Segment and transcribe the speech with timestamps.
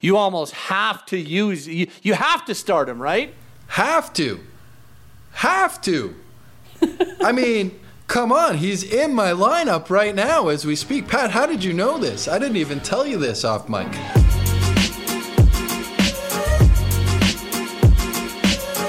[0.00, 3.32] You almost have to use you, you have to start him, right?
[3.68, 4.40] Have to.
[5.32, 6.14] Have to.
[7.22, 11.08] I mean, come on, he's in my lineup right now as we speak.
[11.08, 12.28] Pat, how did you know this?
[12.28, 13.88] I didn't even tell you this off mic.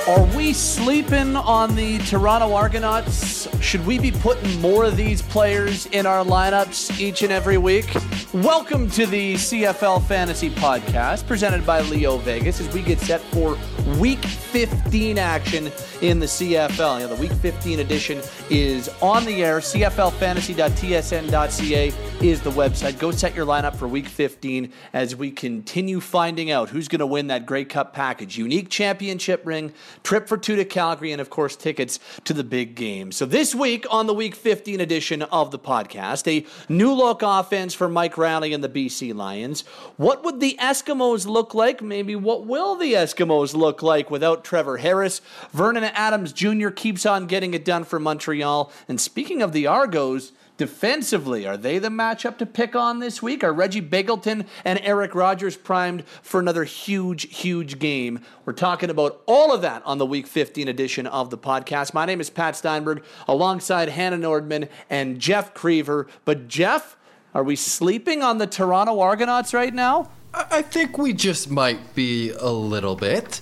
[0.08, 3.37] Are we sleeping on the Toronto Argonauts?
[3.62, 7.86] Should we be putting more of these players in our lineups each and every week?
[8.34, 13.56] Welcome to the CFL Fantasy Podcast presented by Leo Vegas as we get set for
[14.00, 15.71] week 15 action
[16.02, 17.02] in the CFL.
[17.02, 19.60] You the week 15 edition is on the air.
[19.60, 22.97] CFLfantasy.tsn.ca is the website.
[22.97, 27.06] Go set your lineup for week 15 as we continue finding out who's going to
[27.06, 28.38] win that Grey Cup package.
[28.38, 32.73] Unique championship ring, trip for two to Calgary, and of course, tickets to the big
[32.75, 33.11] game.
[33.11, 37.73] So this week on the week 15 edition of the podcast, a new look offense
[37.73, 39.62] for Mike Reilly and the BC Lions.
[39.98, 41.81] What would the Eskimos look like?
[41.81, 45.22] Maybe what will the Eskimos look like without Trevor Harris?
[45.52, 46.69] Vernon Adams Jr.
[46.69, 48.72] keeps on getting it done for Montreal.
[48.88, 53.44] And speaking of the Argos, Defensively, are they the matchup to pick on this week?
[53.44, 58.22] Are Reggie Begelton and Eric Rogers primed for another huge, huge game?
[58.44, 61.94] We're talking about all of that on the Week 15 edition of the podcast.
[61.94, 66.08] My name is Pat Steinberg, alongside Hannah Nordman and Jeff Creever.
[66.25, 66.97] But, Jeff,
[67.35, 70.09] are we sleeping on the Toronto Argonauts right now?
[70.33, 73.41] I think we just might be a little bit.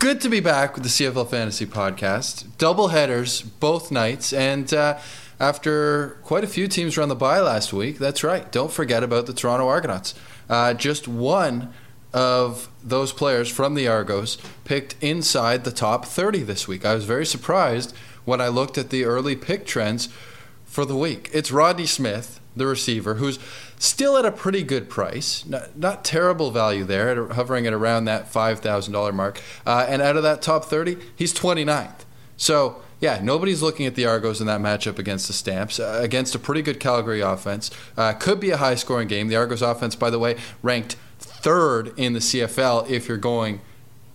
[0.00, 2.58] Good to be back with the CFL Fantasy Podcast.
[2.58, 4.98] Double headers both nights, and uh,
[5.38, 8.50] after quite a few teams run the bye last week, that's right.
[8.50, 10.14] Don't forget about the Toronto Argonauts.
[10.48, 11.72] Uh, just one
[12.12, 16.84] of those players from the Argos picked inside the top 30 this week.
[16.84, 20.08] I was very surprised when I looked at the early pick trends
[20.64, 21.28] for the week.
[21.32, 23.38] It's Rodney Smith, the receiver, who's
[23.78, 28.32] still at a pretty good price, not, not terrible value there, hovering at around that
[28.32, 29.40] $5,000 mark.
[29.66, 32.04] Uh, and out of that top 30, he's 29th.
[32.36, 36.34] So, yeah, nobody's looking at the Argos in that matchup against the Stamps, uh, against
[36.34, 37.70] a pretty good Calgary offense.
[37.96, 39.28] Uh, could be a high scoring game.
[39.28, 43.60] The Argos offense, by the way, ranked third in the CFL if you're going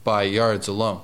[0.04, 1.02] by yards alone.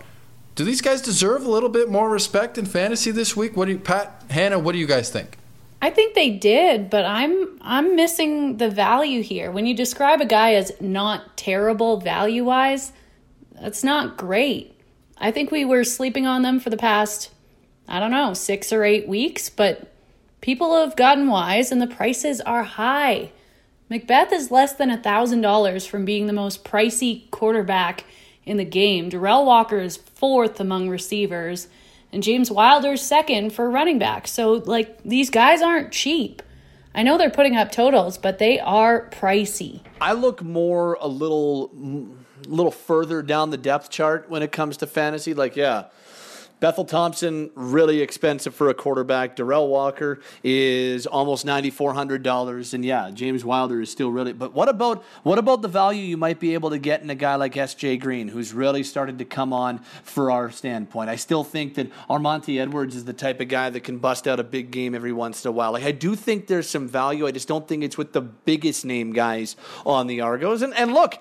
[0.56, 3.56] Do these guys deserve a little bit more respect in fantasy this week?
[3.56, 5.38] What do you, Pat, Hannah, what do you guys think?
[5.80, 9.52] I think they did, but I'm I'm missing the value here.
[9.52, 12.92] When you describe a guy as not terrible value-wise,
[13.62, 14.74] that's not great.
[15.20, 17.30] I think we were sleeping on them for the past
[17.88, 19.92] I don't know, 6 or 8 weeks, but
[20.42, 23.32] people have gotten wise and the prices are high.
[23.90, 28.04] Macbeth is less than $1,000 from being the most pricey quarterback
[28.46, 29.10] in the game.
[29.10, 31.68] Derel Walker is fourth among receivers
[32.12, 34.28] and James Wilder's second for running back.
[34.28, 36.42] So, like, these guys aren't cheap.
[36.96, 39.82] I know they're putting up totals, but they are pricey.
[40.02, 41.72] I look more a little,
[42.48, 45.34] little further down the depth chart when it comes to fantasy.
[45.34, 45.86] Like, yeah,
[46.60, 49.36] Bethel Thompson, really expensive for a quarterback.
[49.36, 54.34] Derel Walker is almost ninety four hundred dollars, and yeah, James Wilder is still really.
[54.34, 57.16] But what about what about the value you might be able to get in a
[57.16, 57.98] guy like S.J.
[57.98, 61.12] Green, who's really started to come on for our standpoint?
[61.12, 64.40] I still think that Armanti Edwards is the type of guy that can bust out
[64.40, 65.74] a big game every once in a while.
[65.74, 67.28] Like I do think there's some value.
[67.28, 70.64] I just don't think it's with the biggest name guys on the Argos.
[70.64, 71.20] And and look,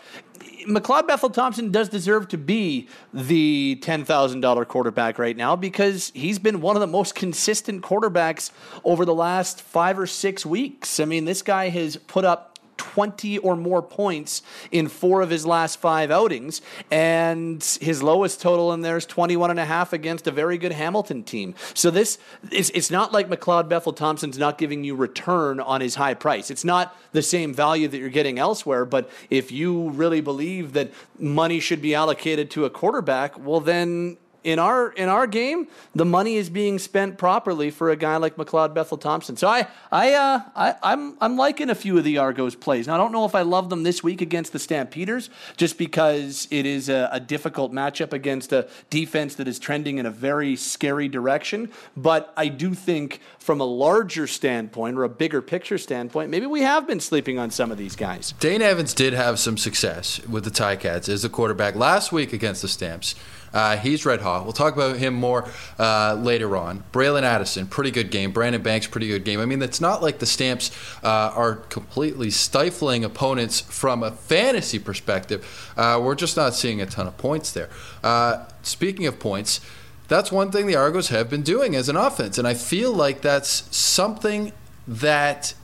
[0.67, 6.61] McLeod Bethel Thompson does deserve to be the $10,000 quarterback right now because he's been
[6.61, 8.51] one of the most consistent quarterbacks
[8.85, 10.99] over the last five or six weeks.
[10.99, 12.56] I mean, this guy has put up
[12.97, 14.41] 20 or more points
[14.73, 16.63] in four of his last five outings.
[16.91, 20.73] And his lowest total in there is 21 and a half against a very good
[20.73, 21.55] Hamilton team.
[21.75, 22.17] So this
[22.51, 26.51] is, it's not like McLeod Bethel Thompson's not giving you return on his high price.
[26.51, 28.87] It's not the same value that you're getting elsewhere.
[28.87, 34.17] But if you really believe that money should be allocated to a quarterback, well, then
[34.47, 38.37] in our in our game, the money is being spent properly for a guy like
[38.37, 39.37] McLeod Bethel Thompson.
[39.37, 42.87] So I I uh I, I'm I'm liking a few of the Argos plays.
[42.87, 46.47] Now I don't know if I love them this week against the Stampeders, just because
[46.53, 50.55] it is a, a difficult matchup against a defense that is trending in a very
[50.55, 51.69] scary direction.
[51.97, 56.63] But I do think from a larger standpoint or a bigger picture standpoint, maybe we
[56.63, 58.33] have been sleeping on some of these guys.
[58.39, 62.63] Dane Evans did have some success with the Ticats as a quarterback last week against
[62.63, 63.17] the Stamps.
[63.57, 64.45] Uh, he's red hot.
[64.45, 65.49] We'll talk about him more
[65.79, 66.85] uh, later on.
[66.93, 68.31] Braylon Addison, pretty good game.
[68.31, 69.41] Brandon Banks, pretty good game.
[69.41, 70.71] I mean, it's not like the Stamps
[71.03, 75.73] uh, are completely stifling opponents from a fantasy perspective.
[75.75, 77.71] Uh, we're just not seeing a ton of points there.
[78.05, 79.63] Uh, speaking of points,
[80.07, 83.23] that's one thing the Argos have been doing as an offense, and I feel like
[83.23, 84.53] that's something
[84.87, 85.55] that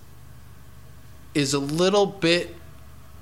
[1.34, 2.56] is a little bit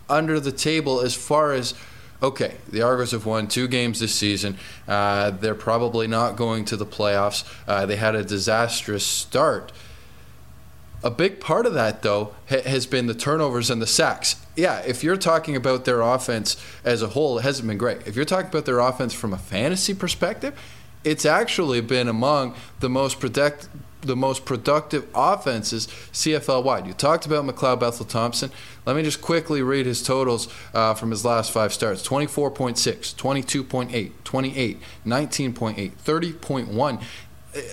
[0.08, 1.74] under the table as far as
[2.22, 4.56] okay, the Argos have won two games this season.
[4.86, 7.44] Uh, they're probably not going to the playoffs.
[7.66, 9.72] Uh, they had a disastrous start.
[11.02, 14.36] A big part of that, though, ha- has been the turnovers and the sacks.
[14.54, 18.06] Yeah, if you're talking about their offense as a whole, it hasn't been great.
[18.06, 20.58] If you're talking about their offense from a fantasy perspective,
[21.02, 23.68] it's actually been among the most protect,
[24.02, 26.86] the most productive offenses CFL wide.
[26.86, 28.50] You talked about McLeod Bethel Thompson.
[28.86, 34.12] Let me just quickly read his totals uh, from his last five starts 24.6, 22.8,
[34.24, 37.02] 28, 19.8, 30.1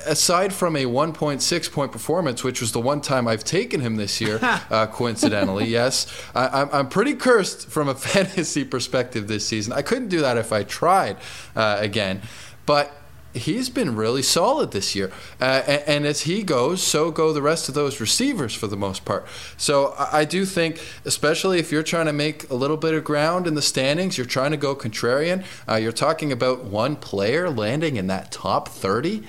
[0.06, 4.20] aside from a 1.6 point performance, which was the one time I've taken him this
[4.20, 4.40] year,
[4.70, 9.74] uh, coincidentally, yes, I, am pretty cursed from a fantasy perspective this season.
[9.74, 11.18] I couldn't do that if I tried
[11.56, 12.22] uh, again,
[12.66, 12.92] but
[13.38, 15.12] he's been really solid this year.
[15.39, 18.78] Uh, and, and, as he goes, so go the rest of those receivers for the
[18.78, 19.25] most part.
[19.57, 23.04] So I, I, do think, especially if you're trying to make a little bit of
[23.04, 27.50] ground in the standings, you're trying to go contrarian, uh, you're talking about one player
[27.50, 29.24] landing in that top 30.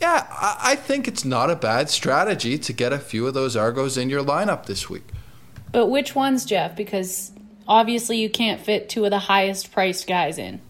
[0.00, 3.56] Yeah, I, I think it's not a bad strategy to get a few of those
[3.56, 5.06] Argos in your lineup this week.
[5.72, 6.76] But which ones, Jeff?
[6.76, 7.32] Because
[7.66, 10.60] obviously you can't fit two of the highest priced guys in.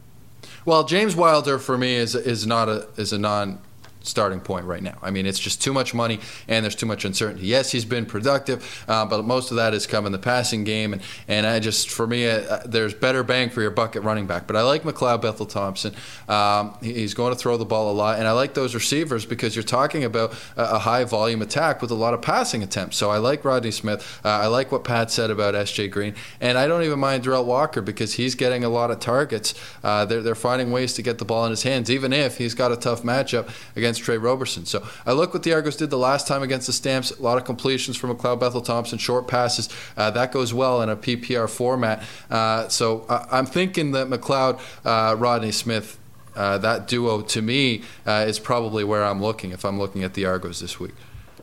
[0.66, 3.58] Well, James Wilder for me is is not a is a non
[4.04, 4.96] starting point right now.
[5.02, 7.46] I mean, it's just too much money and there's too much uncertainty.
[7.46, 10.92] Yes, he's been productive, uh, but most of that has come in the passing game.
[10.92, 14.26] And, and I just, for me, uh, there's better bang for your buck at running
[14.26, 14.46] back.
[14.46, 15.94] But I like McLeod Bethel Thompson.
[16.28, 18.18] Um, he's going to throw the ball a lot.
[18.18, 21.90] And I like those receivers because you're talking about a, a high volume attack with
[21.90, 22.96] a lot of passing attempts.
[22.96, 24.20] So I like Rodney Smith.
[24.24, 26.14] Uh, I like what Pat said about SJ Green.
[26.40, 29.54] And I don't even mind Derel Walker because he's getting a lot of targets.
[29.82, 32.54] Uh, they're, they're finding ways to get the ball in his hands, even if he's
[32.54, 34.66] got a tough matchup against against Tre Roberson.
[34.66, 37.10] So I look what the Argos did the last time against the Stamps.
[37.12, 39.68] A lot of completions from McLeod Bethel Thompson, short passes.
[39.96, 42.02] Uh, that goes well in a PPR format.
[42.30, 45.98] Uh, so I- am thinking that McLeod, uh, Rodney Smith,
[46.34, 50.14] uh, that duo to me uh, is probably where I'm looking if I'm looking at
[50.14, 50.94] the Argos this week.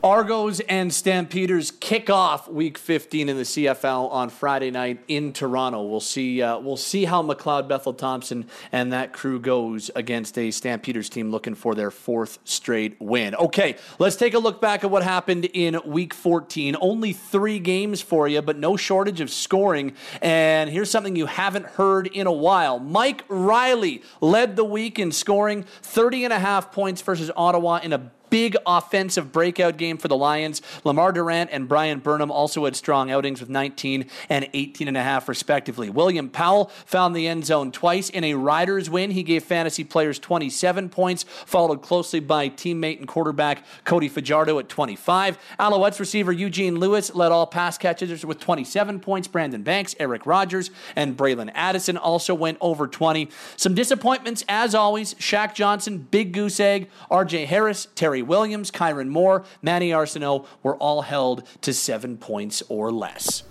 [0.04, 5.84] Argos and Stampeders kick off Week 15 in the CFL on Friday night in Toronto.
[5.84, 6.42] We'll see.
[6.42, 11.30] Uh, we'll see how McLeod Bethel Thompson and that crew goes against a Stampeders team
[11.30, 13.36] looking for their fourth straight win.
[13.36, 16.74] Okay, let's take a look back at what happened in Week 14.
[16.80, 19.92] Only three games for you, but no shortage of scoring.
[20.20, 25.12] And here's something you haven't heard in a while: Mike Reilly led the week in
[25.12, 30.08] scoring, 30 and a half points versus Ottawa in a big offensive breakout game for
[30.08, 30.62] the Lions.
[30.86, 35.02] Lemar Durant and Bryan Burnham also had strong outings with 19 and 18 and a
[35.02, 35.90] half respectively.
[35.90, 39.10] William Powell found the end zone twice in a Riders win.
[39.10, 44.70] He gave fantasy players 27 points, followed closely by teammate and quarterback Cody Fajardo at
[44.70, 45.36] 25.
[45.60, 49.28] Alouettes receiver Eugene Lewis led all pass catchers with 27 points.
[49.28, 53.28] Brandon Banks, Eric Rogers, and Braylon Addison also went over 20.
[53.58, 55.12] Some disappointments, as always.
[55.16, 61.02] Shaq Johnson, Big Goose Egg, RJ Harris, Terry Williams, Kyran Moore, Manny Arceneaux were all
[61.02, 63.42] held to seven points or less.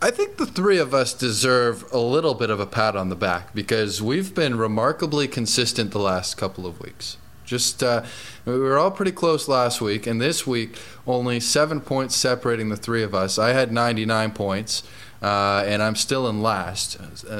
[0.00, 3.16] I think the three of us deserve a little bit of a pat on the
[3.16, 7.16] back because we've been remarkably consistent the last couple of weeks.
[7.46, 8.04] Just uh,
[8.44, 10.76] we were all pretty close last week, and this week
[11.06, 13.38] only seven points separating the three of us.
[13.38, 14.82] I had 99 points
[15.22, 16.98] uh, and I'm still in last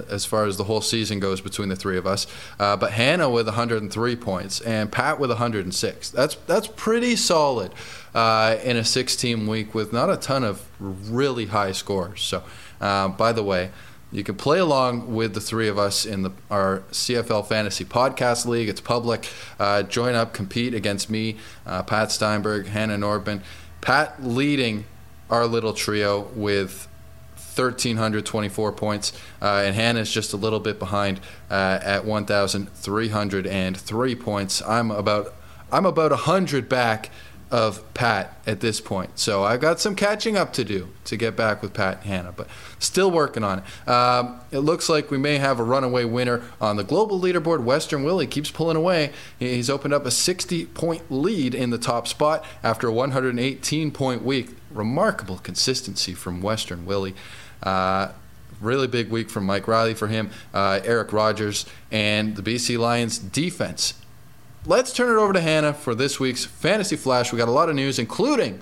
[0.08, 2.26] as far as the whole season goes between the three of us.
[2.58, 6.10] Uh, but Hannah with 103 points and Pat with 106.
[6.10, 7.72] That's that's pretty solid
[8.14, 12.22] uh, in a six-team week with not a ton of really high scores.
[12.22, 12.42] So,
[12.80, 13.70] uh, by the way.
[14.12, 18.46] You can play along with the three of us in the, our CFL Fantasy Podcast
[18.46, 18.68] League.
[18.68, 19.28] It's public.
[19.58, 23.42] Uh, join up, compete against me, uh, Pat Steinberg, Hannah Nordman.
[23.80, 24.84] Pat leading
[25.28, 26.88] our little trio with
[27.56, 31.20] 1,324 points, uh, and Hannah's just a little bit behind
[31.50, 34.62] uh, at 1,303 points.
[34.62, 35.34] I'm about
[35.72, 37.10] I'm about 100 back
[37.50, 39.18] of Pat at this point.
[39.18, 42.32] So I've got some catching up to do to get back with Pat and Hannah,
[42.32, 42.48] but
[42.80, 43.88] still working on it.
[43.88, 47.62] Um, it looks like we may have a runaway winner on the global leaderboard.
[47.62, 49.12] Western Willie keeps pulling away.
[49.38, 54.22] He's opened up a 60 point lead in the top spot after a 118 point
[54.22, 54.56] week.
[54.70, 57.14] Remarkable consistency from Western Willie.
[57.62, 58.08] Uh,
[58.60, 63.18] really big week from Mike Reilly for him, uh, Eric Rogers, and the BC Lions
[63.18, 63.94] defense.
[64.64, 67.32] Let's turn it over to Hannah for this week's Fantasy Flash.
[67.32, 68.60] We got a lot of news, including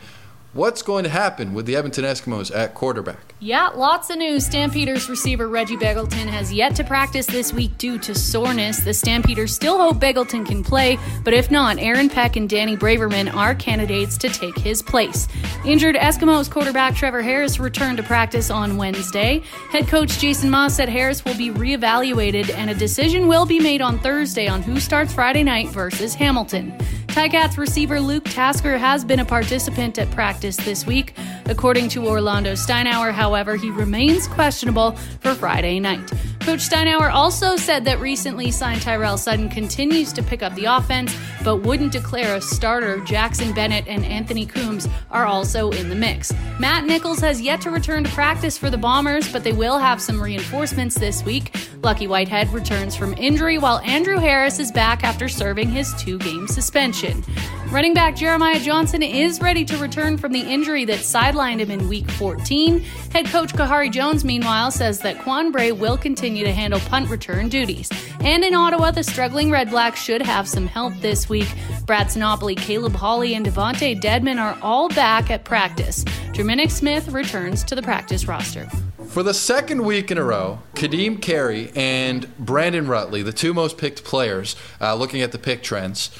[0.54, 3.34] What's going to happen with the Edmonton Eskimos at quarterback?
[3.40, 4.46] Yeah, lots of news.
[4.46, 8.78] Stampeders receiver Reggie Begelton has yet to practice this week due to soreness.
[8.78, 13.34] The Stampeders still hope Begelton can play, but if not, Aaron Peck and Danny Braverman
[13.34, 15.26] are candidates to take his place.
[15.64, 19.42] Injured Eskimos quarterback Trevor Harris returned to practice on Wednesday.
[19.70, 23.82] Head coach Jason Maas said Harris will be reevaluated and a decision will be made
[23.82, 26.73] on Thursday on who starts Friday night versus Hamilton.
[27.14, 31.14] Ticats receiver Luke Tasker has been a participant at practice this week.
[31.47, 36.11] According to Orlando Steinauer, however, he remains questionable for Friday night.
[36.44, 41.16] Coach Steinauer also said that recently signed Tyrell Sutton continues to pick up the offense,
[41.42, 43.00] but wouldn't declare a starter.
[43.00, 46.34] Jackson Bennett and Anthony Coombs are also in the mix.
[46.60, 50.02] Matt Nichols has yet to return to practice for the Bombers, but they will have
[50.02, 51.56] some reinforcements this week.
[51.82, 56.46] Lucky Whitehead returns from injury, while Andrew Harris is back after serving his two game
[56.46, 57.24] suspension.
[57.71, 61.88] Running back Jeremiah Johnson is ready to return from the injury that sidelined him in
[61.88, 62.80] week 14.
[63.11, 67.49] Head coach Kahari Jones, meanwhile, says that Quan Bray will continue to handle punt return
[67.49, 67.90] duties.
[68.21, 71.52] And in Ottawa, the struggling Red Blacks should have some help this week.
[71.85, 76.04] Brad Sinopoli, Caleb Holley, and DeVonte Dedmon are all back at practice.
[76.33, 78.68] Jerminic Smith returns to the practice roster.
[79.09, 83.78] For the second week in a row, Kadeem Carey and Brandon Rutley, the two most
[83.78, 86.11] picked players, uh, looking at the pick trends,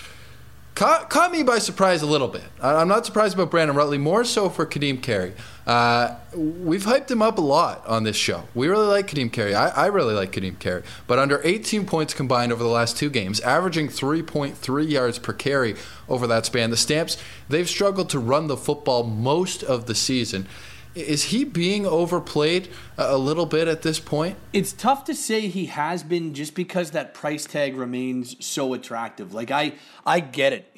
[0.75, 2.43] Caught, caught me by surprise a little bit.
[2.61, 5.33] I'm not surprised about Brandon Rutley, more so for Kadeem Carey.
[5.69, 8.43] Uh, we've hyped him up a lot on this show.
[8.57, 9.55] We really like Kadeem Carey.
[9.55, 10.83] I, I, really like Kadeem Carey.
[11.07, 15.77] But under 18 points combined over the last two games, averaging 3.3 yards per carry
[16.09, 20.49] over that span, the Stamps, they've struggled to run the football most of the season.
[20.95, 24.37] Is he being overplayed a little bit at this point?
[24.53, 29.35] It's tough to say he has been just because that price tag remains so attractive.
[29.35, 29.75] Like I
[30.07, 30.74] I get it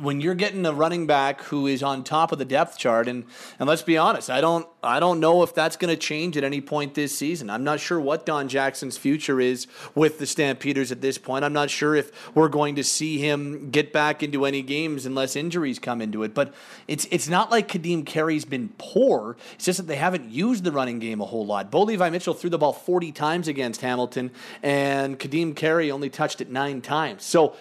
[0.00, 3.24] when you're getting a running back who is on top of the depth chart, and
[3.58, 6.44] and let's be honest, I don't I don't know if that's going to change at
[6.44, 7.50] any point this season.
[7.50, 11.44] I'm not sure what Don Jackson's future is with the Stampeders at this point.
[11.44, 15.36] I'm not sure if we're going to see him get back into any games unless
[15.36, 16.34] injuries come into it.
[16.34, 16.54] But
[16.88, 19.36] it's it's not like Kadeem Carey's been poor.
[19.54, 21.70] It's just that they haven't used the running game a whole lot.
[21.70, 24.30] Bo Levi Mitchell threw the ball 40 times against Hamilton,
[24.62, 27.24] and Kadeem Carey only touched it nine times.
[27.24, 27.54] So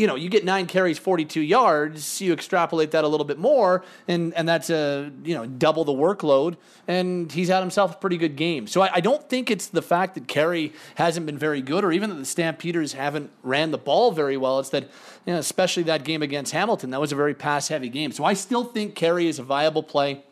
[0.00, 3.84] you know, you get nine carries, 42 yards, you extrapolate that a little bit more,
[4.08, 6.56] and, and that's a, you know, double the workload,
[6.88, 8.66] and he's had himself a pretty good game.
[8.66, 11.92] So I, I don't think it's the fact that Carey hasn't been very good or
[11.92, 14.58] even that the Stampeders haven't ran the ball very well.
[14.58, 14.84] It's that,
[15.26, 18.10] you know, especially that game against Hamilton, that was a very pass heavy game.
[18.10, 20.24] So I still think Carey is a viable play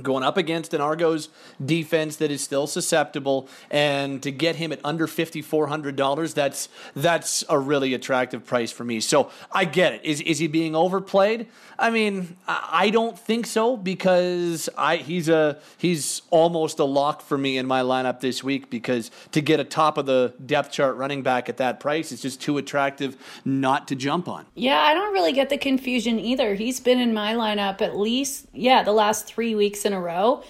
[0.00, 1.28] going up against an Argos
[1.64, 6.34] defense that is still susceptible, and to get him at under fifty four hundred dollars,
[6.34, 9.00] that's that's a really attractive price for me.
[9.00, 10.04] So I get it.
[10.04, 11.46] Is is he being overplayed?
[11.78, 17.36] I mean, I don't think so because I he's a he's almost a lock for
[17.36, 20.96] me in my lineup this week because to get a top of the depth chart
[20.96, 24.46] running back at that price is just too attractive not to jump on.
[24.54, 26.54] Yeah, I don't really get the confusion either.
[26.54, 30.42] He's been in my lineup at least yeah the last three weeks in a row.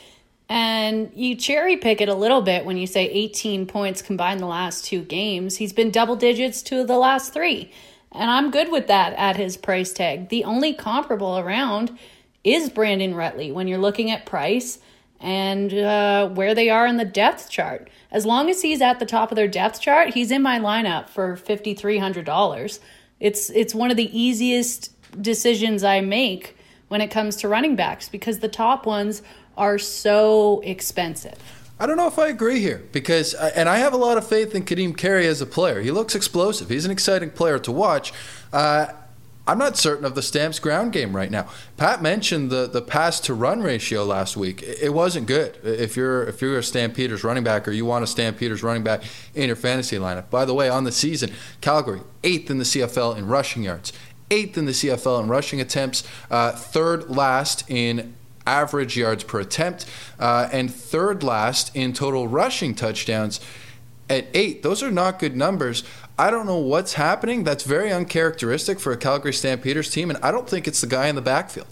[0.48, 4.46] And you cherry pick it a little bit when you say 18 points combined the
[4.46, 5.56] last two games.
[5.56, 7.72] He's been double digits to the last three.
[8.12, 10.28] And I'm good with that at his price tag.
[10.28, 11.98] The only comparable around
[12.44, 14.78] is Brandon Rutley when you're looking at price
[15.20, 17.88] and uh, where they are in the depth chart.
[18.10, 21.08] As long as he's at the top of their depth chart, he's in my lineup
[21.08, 22.80] for fifty three hundred dollars.
[23.20, 24.90] It's it's one of the easiest
[25.22, 26.56] decisions I make
[26.92, 29.22] when it comes to running backs because the top ones
[29.56, 31.38] are so expensive.
[31.80, 34.54] I don't know if I agree here because, and I have a lot of faith
[34.54, 35.80] in Kadeem Carey as a player.
[35.80, 36.68] He looks explosive.
[36.68, 38.12] He's an exciting player to watch.
[38.52, 38.88] Uh,
[39.46, 41.48] I'm not certain of the Stamps ground game right now.
[41.78, 44.62] Pat mentioned the, the pass to run ratio last week.
[44.62, 45.58] It wasn't good.
[45.64, 49.02] If you're if you're a Stampeders running back or you want a Stampeders running back
[49.34, 50.30] in your fantasy lineup.
[50.30, 53.92] By the way, on the season, Calgary eighth in the CFL in rushing yards,
[54.32, 58.14] eighth in the CFL in rushing attempts, uh, third last in
[58.46, 59.86] average yards per attempt,
[60.18, 63.40] uh, and third last in total rushing touchdowns
[64.08, 64.62] at eight.
[64.62, 65.84] Those are not good numbers.
[66.18, 67.44] I don't know what's happening.
[67.44, 71.08] That's very uncharacteristic for a Calgary Stampeders team, and I don't think it's the guy
[71.08, 71.68] in the backfield.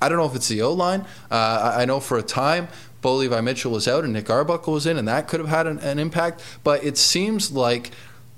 [0.00, 1.06] I don't know if it's the O line.
[1.30, 2.68] Uh, I know for a time
[3.00, 5.66] Bo Levi Mitchell was out and Nick Arbuckle was in, and that could have had
[5.66, 6.42] an, an impact.
[6.62, 7.90] But it seems like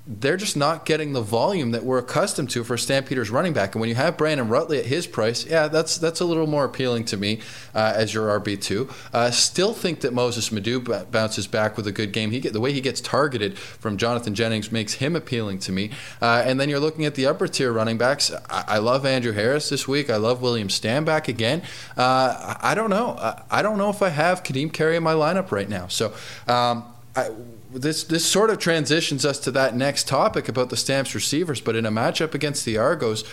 [0.07, 3.75] they're just not getting the volume that we're accustomed to for Stampeders running back.
[3.75, 6.63] And when you have Brandon Rutley at his price, yeah, that's that's a little more
[6.63, 7.41] appealing to me
[7.75, 8.89] uh, as your RB two.
[9.13, 12.31] Uh, still think that Mossis Madu b- bounces back with a good game.
[12.31, 15.91] He get the way he gets targeted from Jonathan Jennings makes him appealing to me.
[16.21, 18.31] Uh, and then you're looking at the upper tier running backs.
[18.49, 20.09] I, I, love Andrew Harris this week.
[20.09, 21.63] I love William Stanback again.
[21.97, 23.17] Uh, I don't know.
[23.51, 25.87] I, don't know if I have Kadeem Carey in my lineup right now.
[25.87, 26.13] So.
[26.47, 26.85] Um,
[27.15, 27.31] I,
[27.71, 31.61] this this sort of transitions us to that next topic about the Stamps receivers.
[31.61, 33.23] But in a matchup against the Argos,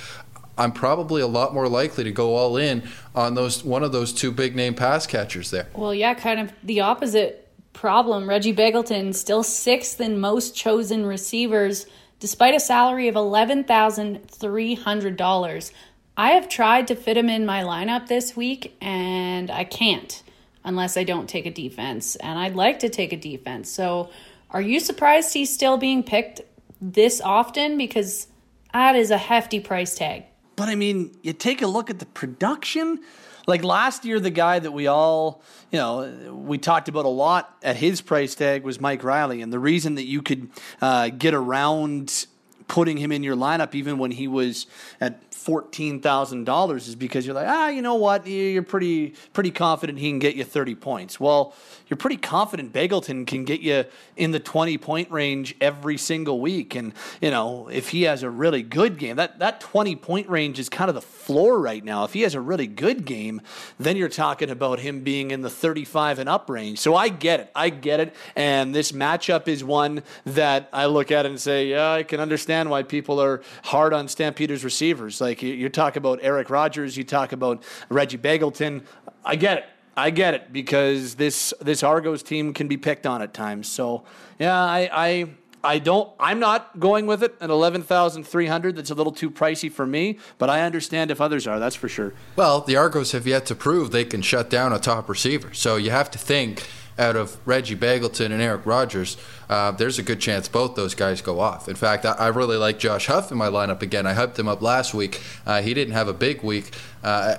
[0.56, 4.12] I'm probably a lot more likely to go all in on those one of those
[4.12, 5.68] two big name pass catchers there.
[5.74, 8.28] Well, yeah, kind of the opposite problem.
[8.28, 11.86] Reggie Begelton still sixth in most chosen receivers,
[12.20, 15.72] despite a salary of eleven thousand three hundred dollars.
[16.16, 20.22] I have tried to fit him in my lineup this week, and I can't
[20.64, 22.16] unless I don't take a defense.
[22.16, 23.70] And I'd like to take a defense.
[23.70, 24.10] So
[24.50, 26.40] are you surprised he's still being picked
[26.80, 27.76] this often?
[27.76, 28.28] Because
[28.72, 30.24] that is a hefty price tag.
[30.56, 33.00] But I mean, you take a look at the production.
[33.46, 37.56] Like last year, the guy that we all, you know, we talked about a lot
[37.62, 39.42] at his price tag was Mike Reilly.
[39.42, 40.48] And the reason that you could
[40.80, 42.26] uh, get around
[42.68, 44.66] putting him in your lineup even when he was
[45.00, 48.26] at $14,000 is because you're like, ah, you know what?
[48.26, 51.20] You're pretty pretty confident he can get you 30 points.
[51.20, 51.54] Well,
[51.88, 53.84] you're pretty confident Begelton can get you
[54.16, 56.74] in the 20 point range every single week.
[56.74, 60.58] And, you know, if he has a really good game, that, that 20 point range
[60.58, 62.04] is kind of the floor right now.
[62.04, 63.42] If he has a really good game,
[63.78, 66.78] then you're talking about him being in the 35 and up range.
[66.78, 67.50] So I get it.
[67.54, 68.14] I get it.
[68.34, 72.70] And this matchup is one that I look at and say, yeah, I can understand
[72.70, 75.20] why people are hard on Stampeders receivers.
[75.20, 78.84] Like you, you talk about Eric Rogers, you talk about Reggie Begelton.
[79.24, 79.64] I get it.
[79.96, 83.68] I get it because this this Argos team can be picked on at times.
[83.68, 84.04] So
[84.38, 85.26] yeah, I I,
[85.62, 86.10] I don't.
[86.18, 88.76] I'm not going with it at eleven thousand three hundred.
[88.76, 91.58] That's a little too pricey for me, but I understand if others are.
[91.58, 92.12] That's for sure.
[92.36, 95.54] Well, the Argos have yet to prove they can shut down a top receiver.
[95.54, 96.64] So you have to think
[96.98, 99.16] out of Reggie Begelton and Eric Rogers,
[99.48, 101.68] uh, there's a good chance both those guys go off.
[101.68, 104.06] In fact, I, I, really like Josh Huff in my lineup again.
[104.06, 105.20] I hyped him up last week.
[105.44, 106.70] Uh, he didn't have a big week
[107.04, 107.34] uh,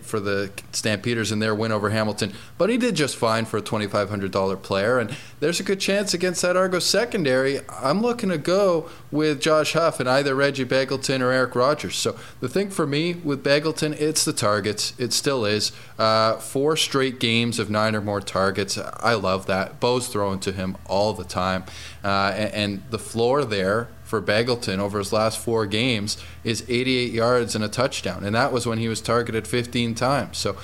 [0.00, 3.62] for the Stampeders in their win over Hamilton, but he did just fine for a
[3.62, 4.98] $2,500 player.
[4.98, 7.60] And there's a good chance against that Argos secondary.
[7.68, 11.96] I'm looking to go with Josh Huff and either Reggie Begelton or Eric Rogers.
[11.96, 14.94] So the thing for me with Begelton, it's the targets.
[14.98, 15.72] It still is.
[15.98, 18.78] Uh, four straight games of nine or more targets.
[18.78, 19.80] I love that.
[19.80, 21.64] Bo's throwing to him all the time.
[22.02, 27.12] Uh, and, and the floor there for Begelton over his last four games is 88
[27.12, 28.22] yards and a touchdown.
[28.22, 30.38] And that was when he was targeted 15 times.
[30.38, 30.56] So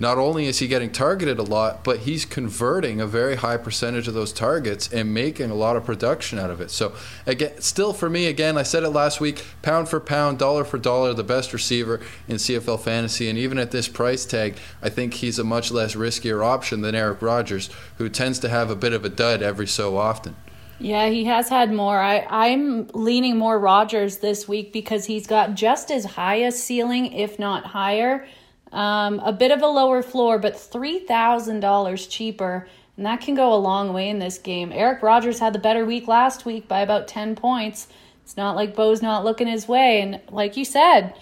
[0.00, 4.06] not only is he getting targeted a lot, but he's converting a very high percentage
[4.06, 6.70] of those targets and making a lot of production out of it.
[6.70, 6.94] So
[7.26, 10.78] again, still for me, again, I said it last week, pound for pound, dollar for
[10.78, 13.28] dollar, the best receiver in CFL fantasy.
[13.28, 16.94] And even at this price tag, I think he's a much less riskier option than
[16.94, 20.36] Eric Rogers, who tends to have a bit of a dud every so often.
[20.80, 21.98] Yeah, he has had more.
[21.98, 27.12] I, I'm leaning more Rogers this week because he's got just as high a ceiling,
[27.12, 28.26] if not higher.
[28.70, 32.68] Um, a bit of a lower floor, but $3,000 cheaper.
[32.96, 34.72] And that can go a long way in this game.
[34.72, 37.88] Eric Rogers had the better week last week by about 10 points.
[38.22, 40.00] It's not like Bo's not looking his way.
[40.00, 41.14] And like you said,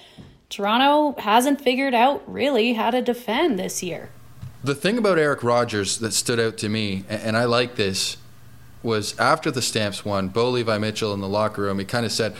[0.50, 4.10] Toronto hasn't figured out really how to defend this year.
[4.64, 8.16] The thing about Eric Rogers that stood out to me, and I like this,
[8.86, 12.12] was after the Stamps won, Bo Levi Mitchell in the locker room, he kind of
[12.12, 12.34] said,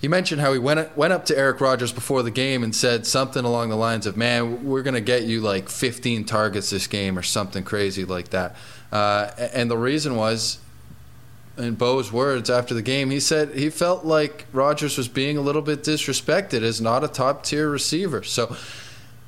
[0.00, 3.06] he mentioned how he went went up to Eric Rogers before the game and said
[3.06, 6.86] something along the lines of, "Man, we're going to get you like 15 targets this
[6.86, 8.56] game or something crazy like that."
[8.90, 10.58] Uh, and the reason was,
[11.58, 15.42] in Bo's words after the game, he said he felt like Rogers was being a
[15.42, 18.22] little bit disrespected as not a top tier receiver.
[18.22, 18.56] So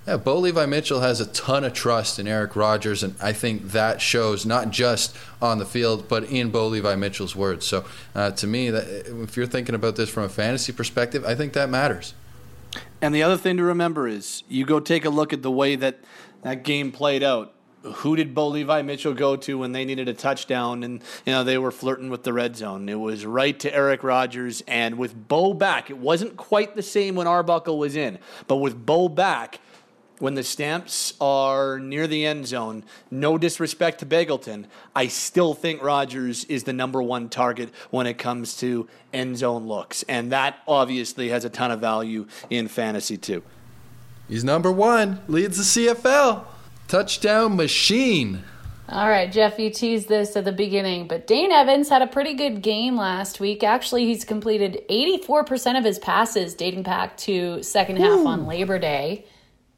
[0.06, 3.70] yeah, Bo Levi Mitchell has a ton of trust in Eric Rogers, and I think
[3.70, 7.66] that shows not just on the field, but in Bo Levi Mitchell's words.
[7.66, 7.84] So,
[8.14, 11.52] uh, to me, that, if you're thinking about this from a fantasy perspective, I think
[11.52, 12.14] that matters.
[13.00, 15.76] And the other thing to remember is you go take a look at the way
[15.76, 16.00] that
[16.42, 17.54] that game played out.
[17.82, 21.42] Who did Bo Levi Mitchell go to when they needed a touchdown and you know
[21.42, 22.88] they were flirting with the red zone?
[22.88, 27.16] It was right to Eric Rogers, and with Bo back, it wasn't quite the same
[27.16, 29.58] when Arbuckle was in, but with Bo back
[30.22, 35.82] when the stamps are near the end zone, no disrespect to Begelton, I still think
[35.82, 40.04] Rogers is the number one target when it comes to end zone looks.
[40.04, 43.42] And that obviously has a ton of value in fantasy too.
[44.28, 46.44] He's number one, leads the CFL.
[46.86, 48.44] Touchdown machine.
[48.88, 52.34] All right, Jeff, you teased this at the beginning, but Dane Evans had a pretty
[52.34, 53.64] good game last week.
[53.64, 58.28] Actually, he's completed 84% of his passes dating back to second half Ooh.
[58.28, 59.26] on Labor Day.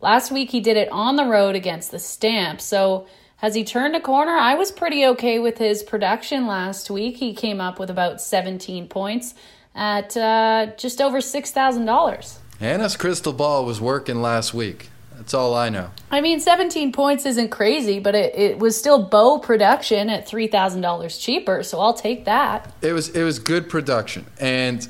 [0.04, 2.60] Last week, he did it on the road against the Stamp.
[2.60, 4.32] So, has he turned a corner?
[4.32, 7.16] I was pretty okay with his production last week.
[7.16, 9.32] He came up with about 17 points
[9.74, 12.38] at uh, just over $6,000.
[12.60, 14.90] Hannah's crystal ball was working last week.
[15.16, 15.90] That's all I know.
[16.10, 21.18] I mean, 17 points isn't crazy, but it, it was still bow production at $3,000
[21.18, 22.70] cheaper, so I'll take that.
[22.82, 24.86] It was it was good production, and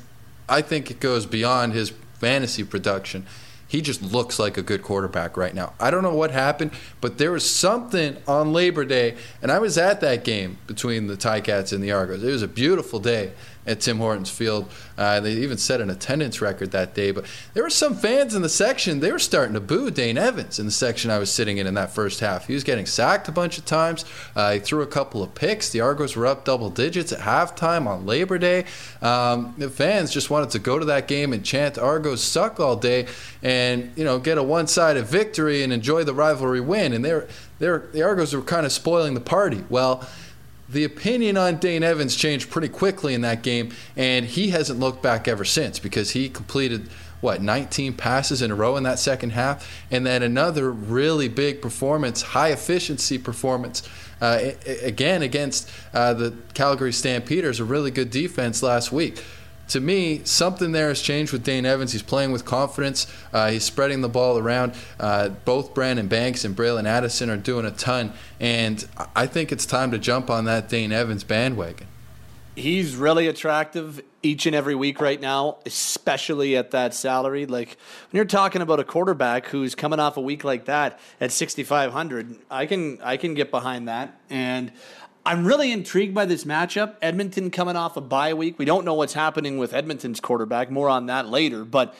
[0.49, 3.25] I think it goes beyond his fantasy production.
[3.67, 5.73] He just looks like a good quarterback right now.
[5.79, 9.77] I don't know what happened, but there was something on Labor Day, and I was
[9.77, 12.23] at that game between the Ticats and the Argos.
[12.23, 13.31] It was a beautiful day
[13.65, 14.69] at Tim Hortons Field.
[14.97, 17.11] Uh, they even set an attendance record that day.
[17.11, 20.59] But there were some fans in the section, they were starting to boo Dane Evans
[20.59, 22.47] in the section I was sitting in in that first half.
[22.47, 24.05] He was getting sacked a bunch of times.
[24.35, 25.69] Uh, he threw a couple of picks.
[25.69, 28.65] The Argos were up double digits at halftime on Labor Day.
[29.01, 32.75] Um, the fans just wanted to go to that game and chant Argos suck all
[32.75, 33.07] day
[33.43, 36.93] and, you know, get a one sided victory and enjoy the rivalry win.
[36.93, 37.27] And they're,
[37.59, 39.63] they're, the Argos were kind of spoiling the party.
[39.69, 40.07] Well,
[40.67, 45.01] the opinion on Dane Evans changed pretty quickly in that game, and he hasn't looked
[45.03, 46.89] back ever since because he completed
[47.21, 51.61] what 19 passes in a row in that second half, and then another really big
[51.61, 53.87] performance, high efficiency performance.
[54.21, 54.51] Uh,
[54.81, 59.21] again against uh, the Calgary Stampeders, a really good defense last week
[59.69, 61.91] to me, something there has changed with Dane Evans.
[61.91, 63.07] He's playing with confidence.
[63.33, 64.73] Uh, he's spreading the ball around.
[64.99, 69.65] Uh, both Brandon Banks and Braylon Addison are doing a ton, and I think it's
[69.65, 71.87] time to jump on that Dane Evans bandwagon.
[72.55, 77.45] He's really attractive each and every week right now, especially at that salary.
[77.45, 77.77] Like
[78.09, 82.37] when you're talking about a quarterback who's coming off a week like that at 6500,
[82.49, 84.17] I can I can get behind that.
[84.29, 84.71] And
[85.25, 86.95] I'm really intrigued by this matchup.
[87.01, 88.59] Edmonton coming off a bye week.
[88.59, 90.69] We don't know what's happening with Edmonton's quarterback.
[90.69, 91.65] More on that later.
[91.65, 91.95] But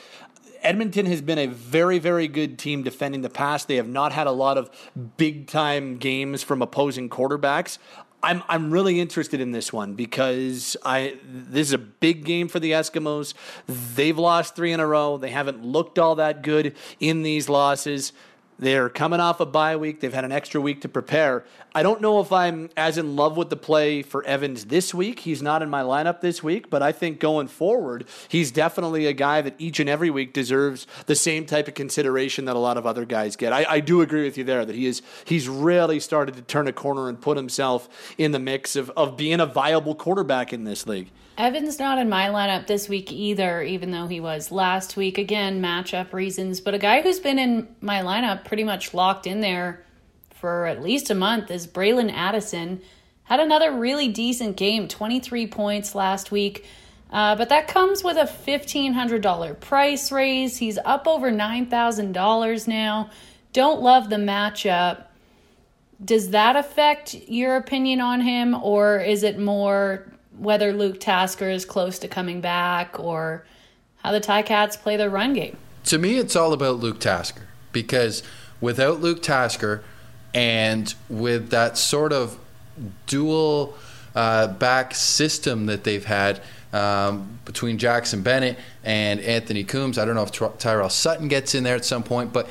[0.62, 3.64] Edmonton has been a very, very good team defending the pass.
[3.64, 4.70] They have not had a lot of
[5.16, 7.78] big time games from opposing quarterbacks.
[8.22, 12.58] I'm I'm really interested in this one because I this is a big game for
[12.60, 13.34] the Eskimos.
[13.66, 15.18] They've lost three in a row.
[15.18, 18.12] They haven't looked all that good in these losses.
[18.58, 20.00] They're coming off a bye week.
[20.00, 21.44] They've had an extra week to prepare.
[21.74, 25.20] I don't know if I'm as in love with the play for Evans this week.
[25.20, 29.12] He's not in my lineup this week, but I think going forward, he's definitely a
[29.12, 32.78] guy that each and every week deserves the same type of consideration that a lot
[32.78, 33.52] of other guys get.
[33.52, 36.66] I, I do agree with you there that he is he's really started to turn
[36.66, 40.64] a corner and put himself in the mix of, of being a viable quarterback in
[40.64, 41.10] this league.
[41.38, 45.18] Evan's not in my lineup this week either, even though he was last week.
[45.18, 46.60] Again, matchup reasons.
[46.60, 49.84] But a guy who's been in my lineup pretty much locked in there
[50.30, 52.80] for at least a month is Braylon Addison.
[53.24, 56.64] Had another really decent game, 23 points last week.
[57.10, 60.56] Uh, but that comes with a $1,500 price raise.
[60.56, 63.10] He's up over $9,000 now.
[63.52, 65.04] Don't love the matchup.
[66.04, 70.06] Does that affect your opinion on him, or is it more
[70.38, 73.44] whether Luke Tasker is close to coming back or
[73.98, 75.56] how the Ticats play their run game.
[75.84, 78.22] To me, it's all about Luke Tasker because
[78.60, 79.82] without Luke Tasker
[80.34, 82.38] and with that sort of
[83.06, 83.74] dual
[84.14, 86.40] uh, back system that they've had
[86.72, 91.64] um, between Jackson Bennett and Anthony Coombs, I don't know if Tyrell Sutton gets in
[91.64, 92.48] there at some point, but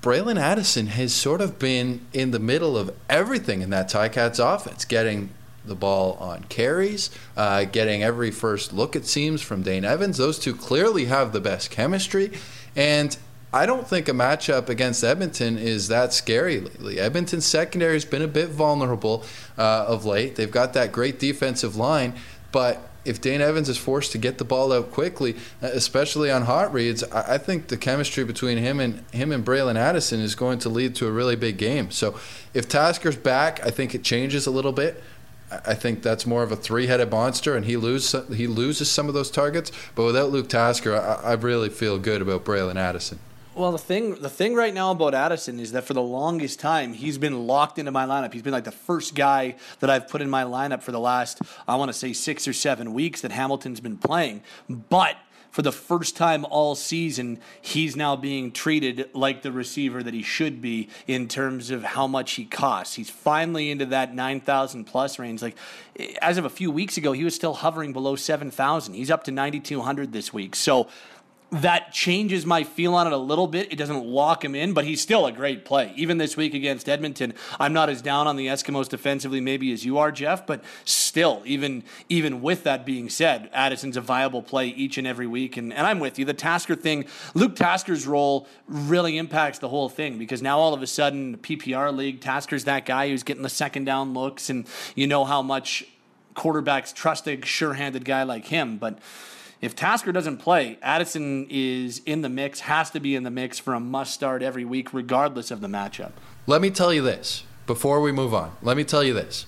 [0.00, 4.84] Braylon Addison has sort of been in the middle of everything in that Ticats offense,
[4.84, 5.30] getting
[5.64, 10.18] the ball on carries, uh, getting every first look, it seems, from Dane Evans.
[10.18, 12.32] Those two clearly have the best chemistry.
[12.74, 13.16] And
[13.52, 16.98] I don't think a matchup against Edmonton is that scary lately.
[16.98, 19.24] Edmonton's secondary has been a bit vulnerable
[19.58, 20.36] uh, of late.
[20.36, 22.14] They've got that great defensive line,
[22.50, 26.42] but if Dane Evans is forced to get the ball out quickly, uh, especially on
[26.42, 30.58] hot reads, I think the chemistry between him and him and Braylon Addison is going
[30.60, 31.90] to lead to a really big game.
[31.90, 32.18] So
[32.54, 35.02] if Tasker's back, I think it changes a little bit.
[35.66, 39.14] I think that's more of a three-headed monster, and he loses he loses some of
[39.14, 39.72] those targets.
[39.94, 43.18] But without Luke Tasker, I, I really feel good about Braylon Addison.
[43.54, 46.94] Well, the thing the thing right now about Addison is that for the longest time
[46.94, 48.32] he's been locked into my lineup.
[48.32, 51.42] He's been like the first guy that I've put in my lineup for the last
[51.68, 55.16] I want to say six or seven weeks that Hamilton's been playing, but
[55.52, 60.22] for the first time all season, he's now being treated like the receiver that he
[60.22, 62.94] should be in terms of how much he costs.
[62.94, 65.42] He's finally into that 9,000 plus range.
[65.42, 65.56] Like
[66.22, 68.94] as of a few weeks ago, he was still hovering below 7,000.
[68.94, 70.56] He's up to 9,200 this week.
[70.56, 70.88] So
[71.52, 73.70] that changes my feel on it a little bit.
[73.70, 75.92] It doesn't lock him in, but he's still a great play.
[75.96, 79.84] Even this week against Edmonton, I'm not as down on the Eskimos defensively maybe as
[79.84, 84.68] you are, Jeff, but still, even even with that being said, Addison's a viable play
[84.68, 85.58] each and every week.
[85.58, 86.24] And, and I'm with you.
[86.24, 90.80] The Tasker thing, Luke Tasker's role really impacts the whole thing because now all of
[90.80, 95.06] a sudden, PPR league, Tasker's that guy who's getting the second down looks, and you
[95.06, 95.84] know how much
[96.34, 98.98] quarterbacks trust a sure-handed guy like him, but
[99.62, 103.60] if Tasker doesn't play, Addison is in the mix, has to be in the mix
[103.60, 106.10] for a must start every week, regardless of the matchup.
[106.48, 108.56] Let me tell you this before we move on.
[108.60, 109.46] Let me tell you this.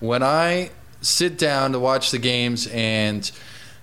[0.00, 3.30] When I sit down to watch the games and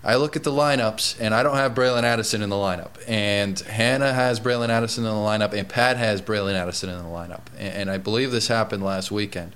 [0.03, 3.59] I look at the lineups, and I don't have Braylon Addison in the lineup, and
[3.59, 7.41] Hannah has Braylon Addison in the lineup, and Pat has Braylon Addison in the lineup,
[7.57, 9.53] and, I believe this happened last weekend.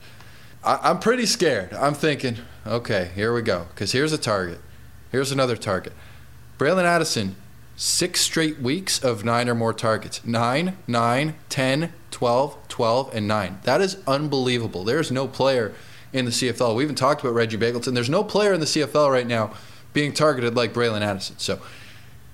[0.61, 1.71] I, am pretty scared.
[1.73, 4.59] I'm thinking, okay, here we go, because here's a target.
[5.13, 5.93] Here's another target.
[6.57, 7.35] Braylon Addison,
[7.75, 10.25] six straight weeks of nine or more targets.
[10.25, 13.59] Nine, nine, 10, 12, 12, and nine.
[13.61, 14.83] That is unbelievable.
[14.83, 15.71] There's no player
[16.11, 16.75] in the CFL.
[16.75, 17.93] We even talked about Reggie Begelton.
[17.93, 19.53] There's no player in the CFL right now
[19.93, 21.37] being targeted like Braylon Addison.
[21.37, 21.61] So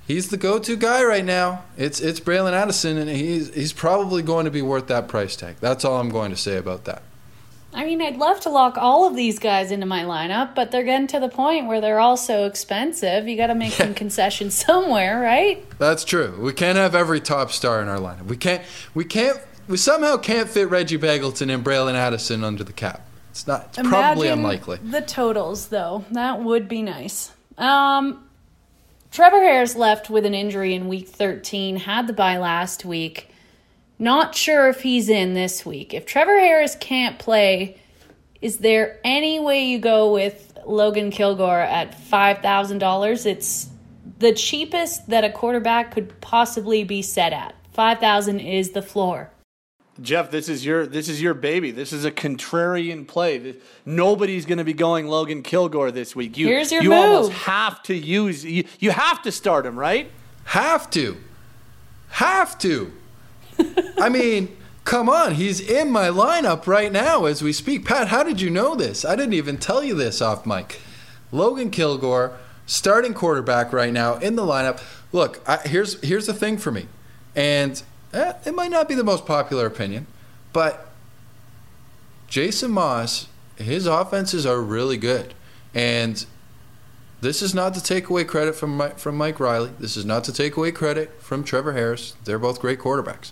[0.08, 1.66] he's the go-to guy right now.
[1.76, 5.58] It's it's Braylon Addison, and he's he's probably going to be worth that price tag.
[5.60, 7.02] That's all I'm going to say about that.
[7.74, 10.84] I mean, I'd love to lock all of these guys into my lineup, but they're
[10.84, 13.28] getting to the point where they're all so expensive.
[13.28, 15.64] You got to make some concessions somewhere, right?
[15.78, 16.36] That's true.
[16.42, 18.26] We can't have every top star in our lineup.
[18.26, 18.64] We can't.
[18.94, 19.40] We can't.
[19.68, 23.06] We somehow can't fit Reggie Begelton and Braylon Addison under the cap.
[23.30, 23.68] It's not.
[23.68, 24.80] It's Imagine probably unlikely.
[24.84, 27.32] The totals, though, that would be nice.
[27.58, 28.28] Um,
[29.12, 31.78] Trevor Harris left with an injury in Week 13.
[31.78, 33.29] Had the bye last week.
[34.00, 35.94] Not sure if he's in this week.
[35.94, 37.78] If Trevor Harris can't play,
[38.42, 43.26] is there any way you go with Logan Kilgore at $5,000?
[43.26, 43.70] It's
[44.20, 47.56] the cheapest that a quarterback could possibly be set at.
[47.74, 49.32] 5000 is the floor.
[50.02, 51.72] Jeff, this is your this is your baby.
[51.72, 53.56] This is a contrarian play.
[53.86, 56.38] Nobody's going to be going Logan Kilgore this week.
[56.38, 57.00] You, Here's your you move.
[57.00, 60.10] almost have to use you, you have to start him, right?
[60.46, 61.18] Have to.
[62.10, 62.94] Have to.
[63.98, 67.86] I mean, come on, he's in my lineup right now as we speak.
[67.86, 69.06] Pat, how did you know this?
[69.06, 70.80] I didn't even tell you this off mic.
[71.32, 74.82] Logan Kilgore, starting quarterback right now in the lineup.
[75.12, 76.88] Look, I, here's here's the thing for me,
[77.36, 77.82] and
[78.14, 80.08] eh, it might not be the most popular opinion,
[80.54, 80.90] but
[82.28, 85.34] Jason Maas, his offenses are really good,
[85.74, 86.26] and
[87.22, 89.72] this is not to take away credit from from Mike Reilly.
[89.80, 92.16] This is not to take away credit from Trevor Harris.
[92.24, 93.32] They're both great quarterbacks.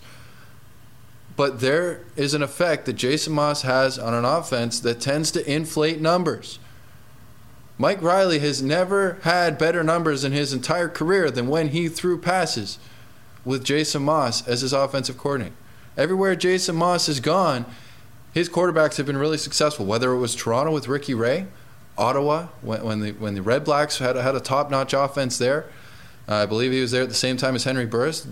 [1.38, 5.50] But there is an effect that Jason Maas has on an offense that tends to
[5.50, 6.60] inflate numbers.
[7.78, 12.20] Mike Reilly has never had better numbers in his entire career than when he threw
[12.20, 12.80] passes
[13.46, 15.56] with Jason Maas as his offensive coordinator.
[15.96, 17.66] Everywhere Jason Maas has gone,
[18.34, 21.46] his quarterbacks have been really successful, whether it was Toronto with Ricky Ray,
[21.98, 25.66] Ottawa when, when the when the Red Blacks had had a top notch offense there.
[26.28, 28.28] Uh, I believe he was there at the same time as Henry Burris.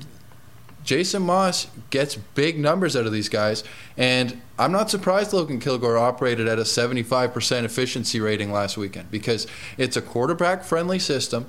[0.86, 3.64] Jason Maas gets big numbers out of these guys,
[3.98, 9.48] and I'm not surprised Logan Kilgore operated at a 75% efficiency rating last weekend because
[9.78, 11.48] it's a quarterback friendly system.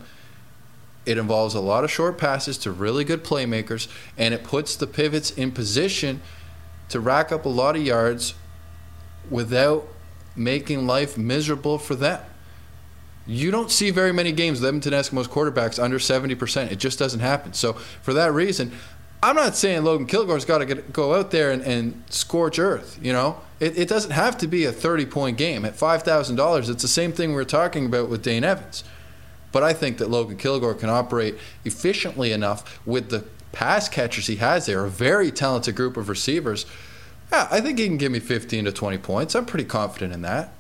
[1.05, 4.87] It involves a lot of short passes to really good playmakers, and it puts the
[4.87, 6.23] pivots in position
[6.89, 8.35] to rack up a lot of yards
[9.31, 9.87] without
[10.35, 12.21] making life miserable for them.
[13.27, 16.71] You don't see very many games Edmonton Eskimos quarterbacks under 70%.
[16.71, 17.55] It just doesn't happen.
[17.55, 18.71] So, for that reason,
[19.23, 22.99] I'm not saying Logan Kilgore's got to go out there and, and scorch earth.
[23.03, 26.37] You know, it, it, doesn't have to be a 30 point game at five thousand
[26.37, 26.69] dollars.
[26.69, 28.85] It's the same thing we were talking about with Dane Evans.
[29.53, 34.37] But I think that Logan Kilgore can operate efficiently enough with the pass catchers he
[34.37, 36.67] has there, a very talented group of receivers.
[37.33, 39.35] Yeah, I think he can give me 15 to 20 points.
[39.35, 40.53] I'm pretty confident in that.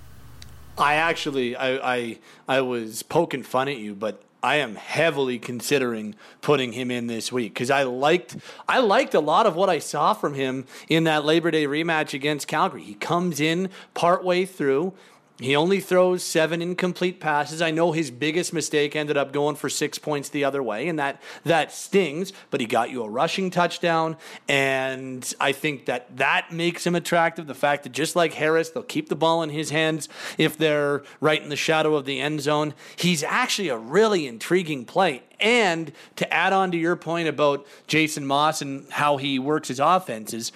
[0.78, 6.14] I actually, I, I, I was poking fun at you, but I am heavily considering
[6.40, 8.36] putting him in this week because I liked
[8.68, 12.14] I liked a lot of what I saw from him in that Labor Day rematch
[12.14, 12.82] against Calgary.
[12.82, 14.92] He comes in partway through.
[15.38, 17.60] He only throws seven incomplete passes.
[17.60, 20.98] I know his biggest mistake ended up going for six points the other way, and
[20.98, 22.32] that that stings.
[22.50, 24.16] But he got you a rushing touchdown,
[24.48, 27.46] and I think that that makes him attractive.
[27.46, 31.02] The fact that just like Harris, they'll keep the ball in his hands if they're
[31.20, 32.72] right in the shadow of the end zone.
[32.96, 35.22] He's actually a really intriguing play.
[35.38, 39.80] And to add on to your point about Jason Maas and how he works his
[39.80, 40.50] offenses,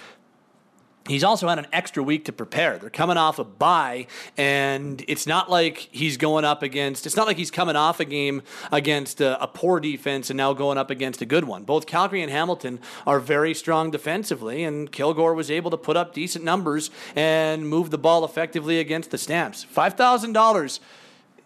[1.10, 2.78] he's also had an extra week to prepare.
[2.78, 7.06] They're coming off a bye, and it's not like he's going up against.
[7.06, 8.42] It's not like he's coming off a game
[8.72, 11.64] against a, a, poor defense and now going up against a good one.
[11.64, 16.14] Both Calgary and Hamilton are very strong defensively, and Kilgore was able to put up
[16.14, 19.64] decent numbers and move the ball effectively against the Stamps.
[19.64, 20.80] Five thousand dollars.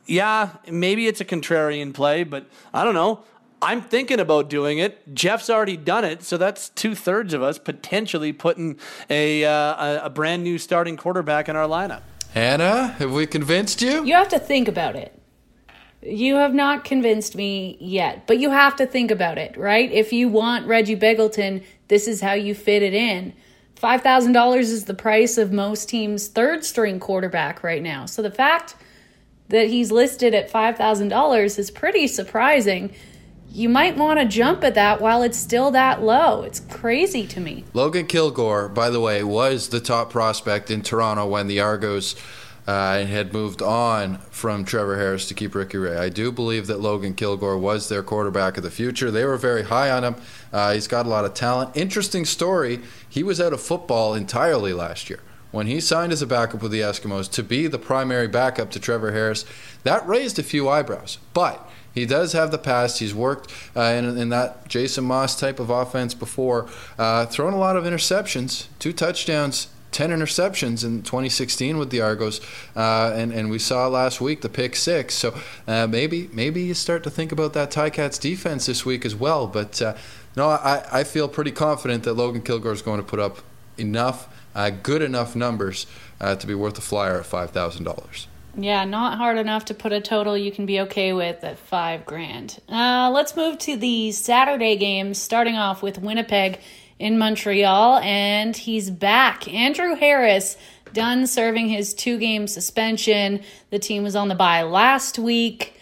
[0.07, 3.25] Yeah, maybe it's a contrarian play, but I don't know.
[3.65, 5.15] I'm thinking about doing it.
[5.15, 10.11] Jeff's already done it, so that's two thirds of us potentially putting a, uh, a
[10.11, 12.03] brand new starting quarterback in our lineup.
[12.33, 14.05] Hannah, have we convinced you?
[14.05, 15.19] You have to think about it.
[16.03, 19.91] You have not convinced me yet, but you have to think about it, right?
[19.91, 23.33] If you want Reggie Begelton, this is how you fit it in.
[23.77, 28.05] $5,000 is the price of most teams' third string quarterback right now.
[28.05, 28.77] So the fact
[29.49, 32.95] that he's listed at $5,000 is pretty surprising
[33.55, 36.43] you might want to jump at that while it's still that low.
[36.43, 37.65] It's crazy to me.
[37.73, 42.17] Logan Kilgore, by the way, was the top prospect in Toronto when the Argos
[42.67, 45.97] uh, had moved on from Trevor Harris to keep Ricky Ray.
[45.97, 49.13] I do believe that Logan Kilgore was their quarterback of the future.
[49.13, 50.17] They were very high on him.
[50.53, 51.77] Uh, he's got a lot of talent.
[51.77, 52.81] Interesting story.
[53.09, 55.21] He was out of football entirely last year
[55.53, 58.81] when he signed as a backup with the Eskimos to be the primary backup to
[58.81, 59.45] Trevor Harris.
[59.85, 62.99] That raised a few eyebrows, but he does have the past.
[62.99, 67.59] He's worked uh, in, in, that Jason Maas type of offense before, uh, thrown a
[67.59, 69.69] lot of interceptions, two touchdowns.
[69.93, 72.41] 10 interceptions in 2016 with the Argos,
[72.75, 75.15] uh, and, and we saw last week the pick six.
[75.15, 79.15] So uh, maybe maybe you start to think about that Ticats defense this week as
[79.15, 79.47] well.
[79.47, 79.95] But uh,
[80.37, 83.39] no, I, I feel pretty confident that Logan Kilgore is going to put up
[83.79, 84.27] enough,
[84.57, 85.87] uh, good enough numbers
[86.21, 88.27] to be worth a flyer at $5,000.
[88.57, 92.07] Yeah, not hard enough to put a total you can be okay with at five
[92.07, 92.61] grand.
[92.69, 96.61] Uh, let's move to the Saturday games, starting off with Winnipeg
[96.99, 99.53] in Montreal, and he's back.
[99.53, 100.57] Andrew Harris
[100.93, 103.43] done serving his two game suspension.
[103.71, 105.75] The team was on the bye last week.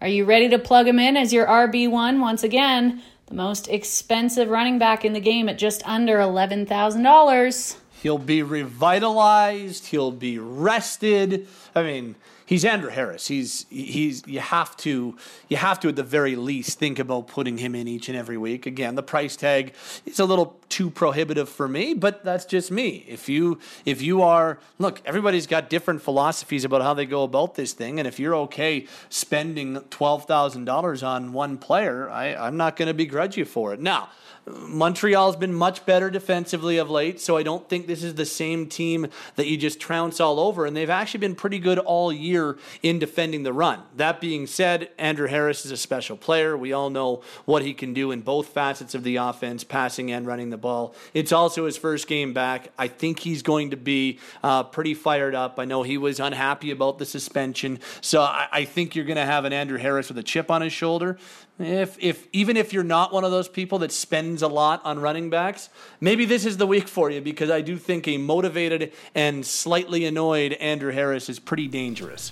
[0.00, 3.02] Are you ready to plug him in as your RB1 once again?
[3.26, 7.76] The most expensive running back in the game at just under $11,000.
[8.04, 9.86] He'll be revitalized.
[9.86, 11.48] He'll be rested.
[11.74, 13.26] I mean, he's Andrew Harris.
[13.28, 15.16] He's he's you have to
[15.48, 18.36] you have to at the very least think about putting him in each and every
[18.36, 18.66] week.
[18.66, 19.74] Again, the price tag
[20.06, 23.04] is a little too prohibitive for me, but that's just me.
[23.08, 27.54] If you if you are look, everybody's got different philosophies about how they go about
[27.54, 32.56] this thing, and if you're okay spending twelve thousand dollars on one player, I, I'm
[32.56, 33.80] not going to begrudge you for it.
[33.80, 34.08] Now.
[34.46, 38.66] Montreal's been much better defensively of late, so I don't think this is the same
[38.66, 40.66] team that you just trounce all over.
[40.66, 42.33] And they've actually been pretty good all year
[42.82, 43.82] in defending the run.
[43.96, 46.56] That being said, Andrew Harris is a special player.
[46.56, 50.26] We all know what he can do in both facets of the offense, passing and
[50.26, 50.94] running the ball.
[51.12, 52.70] It's also his first game back.
[52.78, 55.58] I think he's going to be uh, pretty fired up.
[55.58, 59.24] I know he was unhappy about the suspension, so I, I think you're going to
[59.24, 61.18] have an Andrew Harris with a chip on his shoulder.
[61.58, 64.98] If if even if you're not one of those people that spends a lot on
[64.98, 65.68] running backs,
[66.00, 70.04] maybe this is the week for you because I do think a motivated and slightly
[70.04, 72.23] annoyed Andrew Harris is pretty dangerous.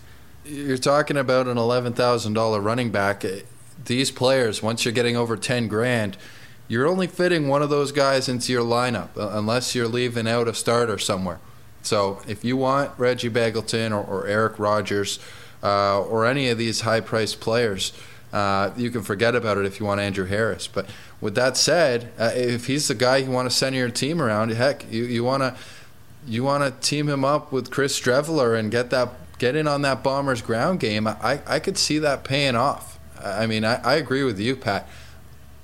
[0.44, 3.24] You're talking about an eleven thousand dollar running back.
[3.84, 6.16] These players, once you're getting over ten grand,
[6.68, 10.48] you're only fitting one of those guys into your lineup uh, unless you're leaving out
[10.48, 11.38] a starter somewhere.
[11.82, 15.18] So if you want Reggie Begelton or, or Eric Rogers
[15.62, 17.92] uh, or any of these high priced players
[18.32, 20.66] uh, you can forget about it if you want Andrew Harris.
[20.66, 20.86] But
[21.20, 24.50] with that said, uh, if he's the guy you want to send your team around,
[24.52, 25.54] heck, you, you want to
[26.26, 29.08] you want to team him up with Chris Streveler and get that
[29.42, 31.04] get in on that Bombers ground game.
[31.04, 33.00] I, I could see that paying off.
[33.20, 34.88] I mean, I, I agree with you, Pat.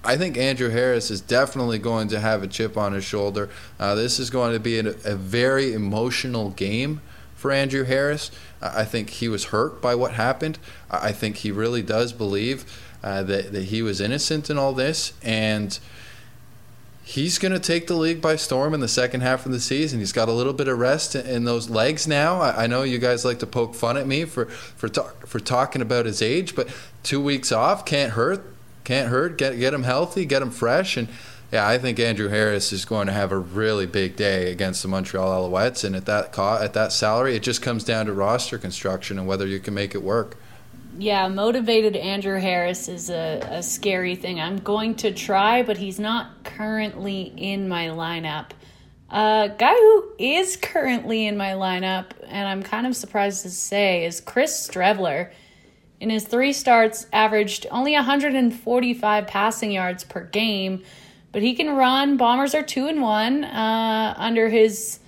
[0.02, 3.48] I think Andrew Harris is definitely going to have a chip on his shoulder.
[3.78, 7.02] Uh, this is going to be a, a very emotional game
[7.36, 8.32] for Andrew Harris.
[8.60, 10.58] I think he was hurt by what happened.
[10.90, 12.64] I think he really does believe
[13.04, 15.12] uh, that, that he was innocent in all this.
[15.22, 15.78] And
[17.08, 19.98] he's going to take the league by storm in the second half of the season.
[19.98, 22.42] He's got a little bit of rest in those legs now.
[22.42, 26.04] I, know you guys like to poke fun at me for, for, for talking about
[26.04, 26.68] his age, but
[27.02, 28.44] two weeks off can't hurt.
[28.84, 29.38] Can't hurt.
[29.38, 30.98] Get, get him healthy, get him fresh.
[30.98, 31.08] And
[31.50, 34.88] yeah, I think Andrew Harris is going to have a really big day against the
[34.88, 38.58] Montreal Alouettes, and at that co- at that salary, it just comes down to roster
[38.58, 40.36] construction and whether you can make it work.
[40.98, 44.40] Yeah, motivated Andrew Harris is a, a scary thing.
[44.40, 48.50] I'm going to try, but he's not currently in my lineup.
[49.10, 53.50] A uh, guy who is currently in my lineup, and I'm kind of surprised to
[53.50, 55.30] say, is Chris Streveler.
[56.00, 60.82] In his three starts, averaged only 145 passing yards per game
[61.32, 62.16] but he can run.
[62.16, 65.00] Bombers are two and one uh, under his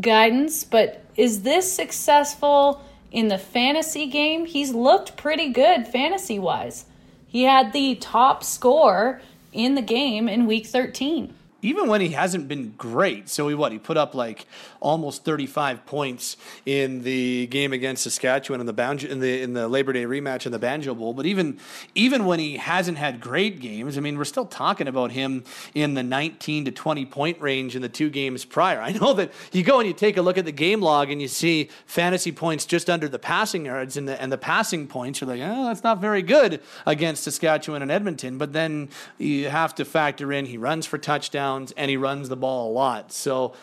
[0.00, 2.82] guidance, but is this successful
[3.14, 4.44] in the fantasy game?
[4.44, 6.84] He's looked pretty good fantasy wise.
[7.26, 9.22] He had the top score
[9.52, 13.26] in the game in week 13 even when he hasn't been great.
[13.30, 14.46] So he what he put up like
[14.84, 19.92] almost 35 points in the game against Saskatchewan in the in the in the Labor
[19.92, 21.14] Day rematch in the Banjo Bowl.
[21.14, 21.58] But even
[21.94, 25.94] even when he hasn't had great games, I mean, we're still talking about him in
[25.94, 28.80] the 19 to 20 point range in the two games prior.
[28.80, 31.20] I know that you go and you take a look at the game log and
[31.20, 35.20] you see fantasy points just under the passing yards and the and the passing points.
[35.20, 38.36] You're like, oh, that's not very good against Saskatchewan and Edmonton.
[38.36, 42.36] But then you have to factor in he runs for touchdowns and he runs the
[42.36, 43.10] ball a lot.
[43.10, 43.54] So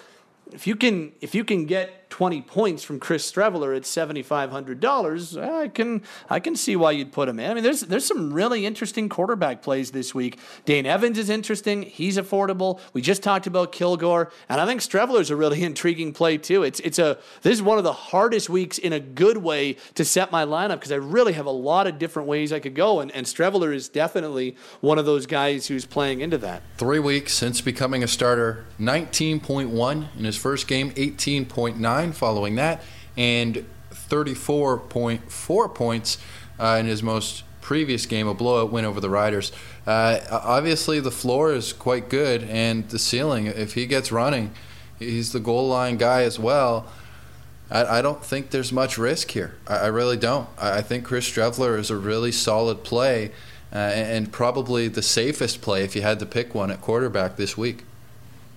[0.53, 5.69] if you can if you can get 20 points from Chris Streveler at $7500, I
[5.69, 7.49] can I can see why you'd put him in.
[7.49, 10.37] I mean there's there's some really interesting quarterback plays this week.
[10.65, 12.79] Dane Evans is interesting, he's affordable.
[12.93, 16.63] We just talked about Kilgore, and I think Streveler's a really intriguing play too.
[16.63, 20.03] It's it's a this is one of the hardest weeks in a good way to
[20.03, 22.99] set my lineup because I really have a lot of different ways I could go
[22.99, 26.61] and and Streveler is definitely one of those guys who's playing into that.
[26.77, 32.81] 3 weeks since becoming a starter, 19.1 in his first game, 18.9 following that,
[33.15, 36.17] and 34.4 points
[36.59, 39.51] uh, in his most previous game, a blowout win over the Riders.
[39.87, 44.53] Uh, obviously, the floor is quite good, and the ceiling, if he gets running,
[44.99, 46.87] he's the goal line guy as well.
[47.69, 49.55] I, I don't think there's much risk here.
[49.67, 50.49] I, I really don't.
[50.57, 53.31] I, I, think Chris Streveler is a really solid play.
[53.73, 57.57] Uh, and probably the safest play if you had to pick one at quarterback this
[57.57, 57.85] week.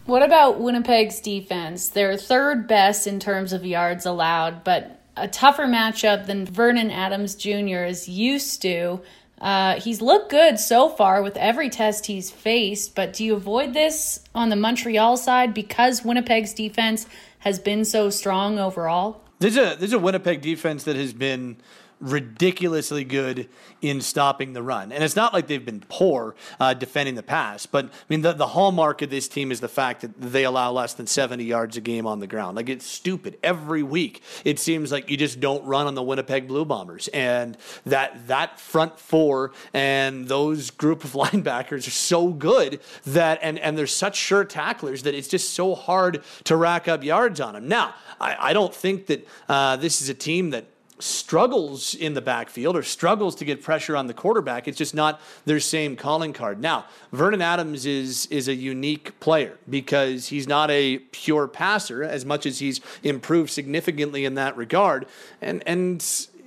[0.07, 1.89] What about Winnipeg's defense?
[1.89, 7.35] They're third best in terms of yards allowed, but a tougher matchup than Vernon Adams
[7.35, 7.85] Jr.
[7.85, 9.01] is used to.
[9.41, 13.73] Uh, he's looked good so far with every test he's faced, but do you avoid
[13.73, 17.07] this on the Montreal side because Winnipeg's defense
[17.39, 19.23] has been so strong overall?
[19.39, 21.57] There's a there's a Winnipeg defense that has been
[22.01, 23.49] ridiculously good
[23.81, 24.93] in stopping the run.
[24.93, 28.33] And it's not like they've been poor uh, defending the pass, but I mean, the,
[28.33, 31.77] the hallmark of this team is the fact that they allow less than 70 yards
[31.77, 32.57] a game on the ground.
[32.57, 33.39] Like, it's stupid.
[33.43, 37.09] Every week, it seems like you just don't run on the Winnipeg Blue Bombers.
[37.09, 43.59] And that, that front four and those group of linebackers are so good that, and,
[43.59, 47.55] and they're such sure tacklers that it's just so hard to rack up yards on
[47.55, 47.69] them.
[47.69, 50.67] Now, I, I don't think that uh, this is a team that
[50.99, 54.69] struggles in the backfield or struggles to get pressure on the quarterback.
[54.69, 56.61] It's just not their same calling card.
[56.61, 62.25] Now, Vernon Adams is is a unique player because he's not a pure passer as
[62.25, 65.07] much as he's improved significantly in that regard.
[65.41, 66.01] And and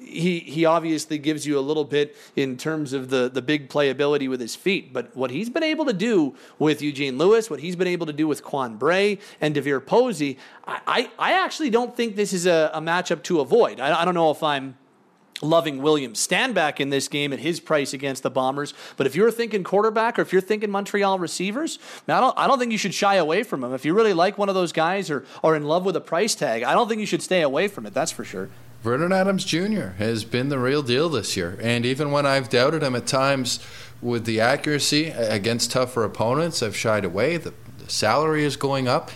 [0.08, 4.30] he he obviously gives you a little bit in terms of the the big playability
[4.30, 4.94] with his feet.
[4.94, 8.14] But what he's been able to do with Eugene Lewis, what he's been able to
[8.14, 12.46] do with Quan Bray and DeVier Posey, I, I, I actually don't think this is
[12.46, 13.80] a, a matchup to avoid.
[13.80, 14.78] I, I don't know if I'm
[15.42, 18.74] loving William Stanback in this game at his price against the Bombers.
[18.96, 22.60] But if you're thinking quarterback or if you're thinking Montreal receivers, I don't, I don't
[22.60, 23.74] think you should shy away from him.
[23.74, 26.36] If you really like one of those guys or are in love with a price
[26.36, 27.94] tag, I don't think you should stay away from it.
[27.94, 28.50] That's for sure.
[28.88, 29.98] Vernon Adams Jr.
[29.98, 31.60] has been the real deal this year.
[31.62, 33.60] And even when I've doubted him at times
[34.02, 37.36] with the accuracy against tougher opponents, I've shied away.
[37.36, 39.12] The, the salary is going up.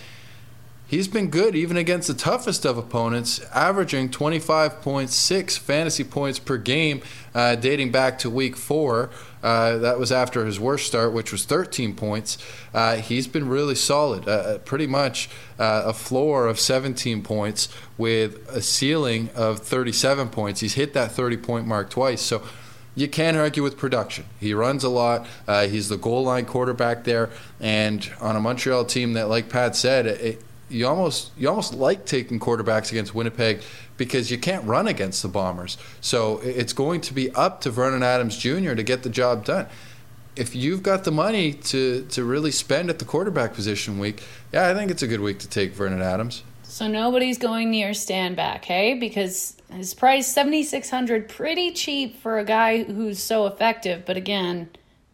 [0.86, 7.00] He's been good even against the toughest of opponents, averaging 25.6 fantasy points per game
[7.34, 9.08] uh, dating back to week four.
[9.42, 12.38] Uh, that was after his worst start, which was 13 points.
[12.72, 15.28] Uh, he's been really solid, uh, uh pretty much
[15.58, 17.68] uh, a floor of 17 points
[17.98, 20.60] with a ceiling of 37 points.
[20.60, 22.22] He's hit that 30 point mark twice.
[22.22, 22.42] So
[22.94, 24.26] you can't argue with production.
[24.38, 25.26] He runs a lot.
[25.48, 29.74] Uh, he's the goal line quarterback there, and on a Montreal team that, like Pat
[29.74, 33.62] said, it, you almost you almost like taking quarterbacks against Winnipeg
[33.96, 35.76] because you can't run against the Bombers.
[36.00, 38.74] So it's going to be up to Vernon Adams Jr.
[38.74, 39.66] to get the job done.
[40.34, 44.68] If you've got the money to to really spend at the quarterback position week, yeah,
[44.68, 46.42] I think it's a good week to take Vernon Adams.
[46.62, 48.94] So nobody's going near Stanback, hey?
[48.94, 54.06] Because his price seventy six hundred, pretty cheap for a guy who's so effective.
[54.06, 54.70] But again,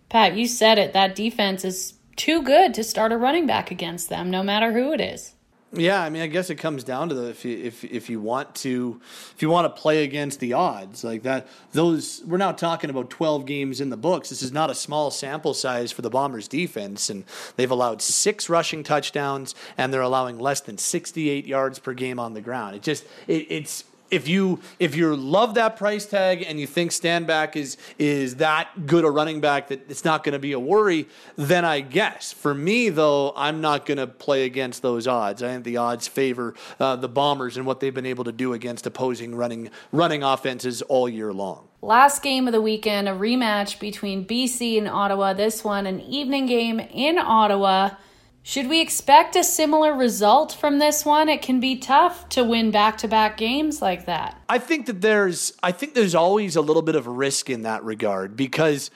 [0.08, 0.92] Pat, you said it.
[0.92, 4.92] That defense is too good to start a running back against them, no matter who
[4.92, 5.34] it is.
[5.70, 8.20] Yeah, I mean, I guess it comes down to the if you, if if you
[8.20, 9.02] want to
[9.34, 11.46] if you want to play against the odds like that.
[11.72, 14.30] Those we're now talking about twelve games in the books.
[14.30, 17.24] This is not a small sample size for the Bombers' defense, and
[17.56, 22.18] they've allowed six rushing touchdowns, and they're allowing less than sixty eight yards per game
[22.18, 22.74] on the ground.
[22.74, 26.90] It just it, it's if you if you love that price tag and you think
[26.90, 30.60] Stanback is is that good a running back that it's not going to be a
[30.60, 32.32] worry, then I guess.
[32.32, 35.42] For me though, I'm not going to play against those odds.
[35.42, 38.52] I think the odds favor uh, the Bombers and what they've been able to do
[38.52, 41.68] against opposing running running offenses all year long.
[41.80, 45.32] Last game of the weekend, a rematch between BC and Ottawa.
[45.32, 47.90] This one, an evening game in Ottawa.
[48.48, 51.28] Should we expect a similar result from this one?
[51.28, 54.40] It can be tough to win back-to-back games like that.
[54.48, 57.84] I think that there's I think there's always a little bit of risk in that
[57.84, 58.90] regard because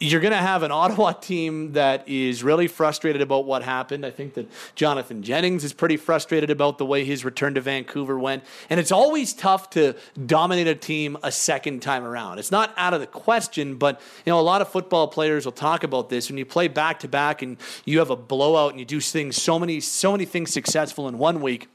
[0.00, 4.04] you're going to have an Ottawa team that is really frustrated about what happened.
[4.04, 8.18] I think that Jonathan Jennings is pretty frustrated about the way his return to Vancouver
[8.18, 8.42] went.
[8.70, 9.94] And it's always tough to
[10.26, 12.38] dominate a team a second time around.
[12.38, 15.52] It's not out of the question, but you know, a lot of football players will
[15.52, 18.80] talk about this when you play back to back and you have a blowout and
[18.80, 21.68] you do things so many so many things successful in one week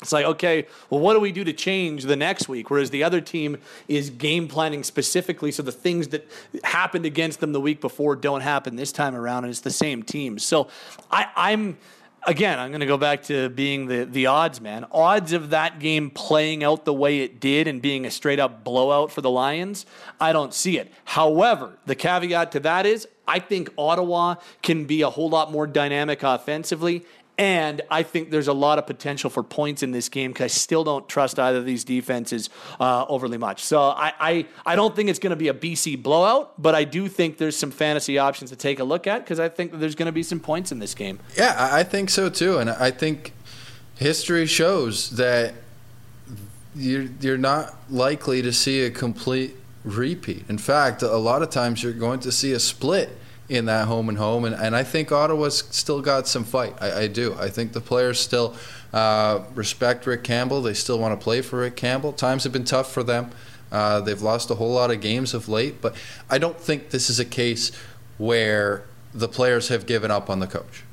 [0.00, 2.70] it's like, okay, well, what do we do to change the next week?
[2.70, 6.26] Whereas the other team is game planning specifically so the things that
[6.64, 10.02] happened against them the week before don't happen this time around, and it's the same
[10.02, 10.38] team.
[10.38, 10.68] So
[11.10, 11.76] I, I'm
[12.26, 14.86] again, I'm going to go back to being the, the odds man.
[14.92, 18.64] Odds of that game playing out the way it did and being a straight up
[18.64, 19.86] blowout for the Lions,
[20.20, 20.92] I don't see it.
[21.04, 25.66] However, the caveat to that is I think Ottawa can be a whole lot more
[25.66, 27.04] dynamic offensively
[27.40, 30.48] and I think there's a lot of potential for points in this game because I
[30.48, 33.64] still don't trust either of these defenses uh, overly much.
[33.64, 36.84] So I, I, I don't think it's going to be a BC blowout, but I
[36.84, 39.94] do think there's some fantasy options to take a look at because I think there's
[39.94, 41.18] going to be some points in this game.
[41.34, 42.58] Yeah, I think so too.
[42.58, 43.32] And I think
[43.96, 45.54] history shows that
[46.76, 50.44] you're, you're not likely to see a complete repeat.
[50.50, 53.16] In fact, a lot of times you're going to see a split
[53.50, 54.44] in that home and home.
[54.44, 56.74] And, and I think Ottawa's still got some fight.
[56.80, 57.34] I, I do.
[57.34, 58.54] I think the players still
[58.92, 60.62] uh, respect Rick Campbell.
[60.62, 62.12] They still want to play for Rick Campbell.
[62.12, 63.32] Times have been tough for them.
[63.72, 65.96] Uh, they've lost a whole lot of games of late, but
[66.30, 67.72] I don't think this is a case
[68.18, 70.84] where the players have given up on the coach.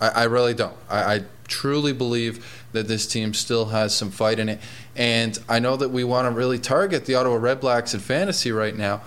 [0.00, 0.76] I, I really don't.
[0.90, 4.60] I, I truly believe that this team still has some fight in it.
[4.96, 8.76] And I know that we want to really target the Ottawa Redblacks in fantasy right
[8.76, 9.02] now,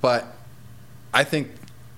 [0.00, 0.26] but
[1.12, 1.50] I think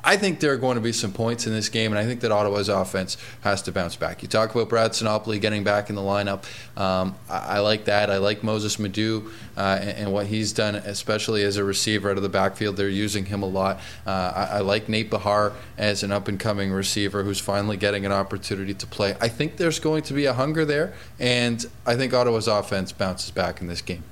[0.04, 2.20] I think there are going to be some points in this game, and I think
[2.20, 4.22] that Ottawa's offense has to bounce back.
[4.22, 6.44] You talk about Brad Sinopoli getting back in the lineup.
[6.76, 8.10] Um, I, I, like that.
[8.10, 12.16] I like Mossis Madu uh, and, and, what he's done, especially as a receiver out
[12.16, 12.76] of the backfield.
[12.76, 13.78] They're using him a lot.
[14.04, 18.04] Uh, I, I, like Nate Behar as an up and coming receiver who's finally getting
[18.04, 19.14] an opportunity to play.
[19.20, 23.30] I think there's going to be a hunger there, and I think Ottawa's offense bounces
[23.30, 24.02] back in this game.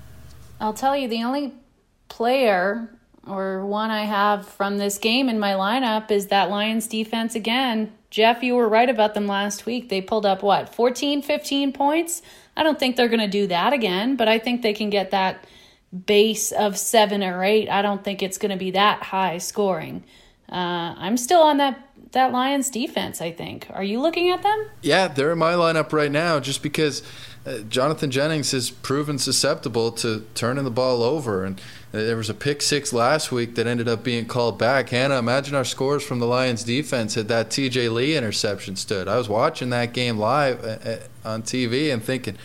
[0.60, 1.54] I'll tell you, the only
[2.08, 2.90] player
[3.26, 7.92] or one I have from this game in my lineup is that Lions defense again.
[8.10, 9.88] Jeff, you were right about them last week.
[9.88, 12.22] They pulled up what, 14, 15 points?
[12.56, 15.12] I don't think they're going to do that again, but I think they can get
[15.12, 15.46] that
[16.06, 17.68] base of seven or eight.
[17.68, 20.04] I don't think it's going to be that high scoring.
[20.50, 23.20] Uh, I'm still on that that Lions defense.
[23.20, 23.68] I think.
[23.70, 24.66] Are you looking at them?
[24.82, 27.02] Yeah, they're in my lineup right now, just because
[27.46, 31.60] uh, Jonathan Jennings has proven susceptible to turning the ball over and
[31.92, 34.90] there was a pick six last week that ended up being called back.
[34.90, 39.08] Hannah, imagine our scores from the Lions defense had that TJ Lee interception stood.
[39.08, 42.36] I was watching that game live uh, uh, on TV and thinking,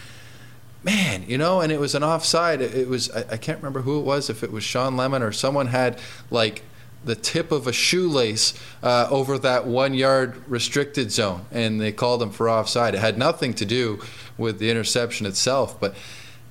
[0.84, 2.60] man, you know, and it was an offside.
[2.60, 5.68] It was, I can't remember who it was, if it was Shawn Lemon or someone
[5.68, 6.00] had
[6.32, 6.64] like
[7.06, 8.54] the tip of a shoelace
[8.84, 12.96] uh, over that one yard restricted zone, and they called him for offside.
[12.96, 14.02] It had nothing to do
[14.38, 15.96] with the interception itself, but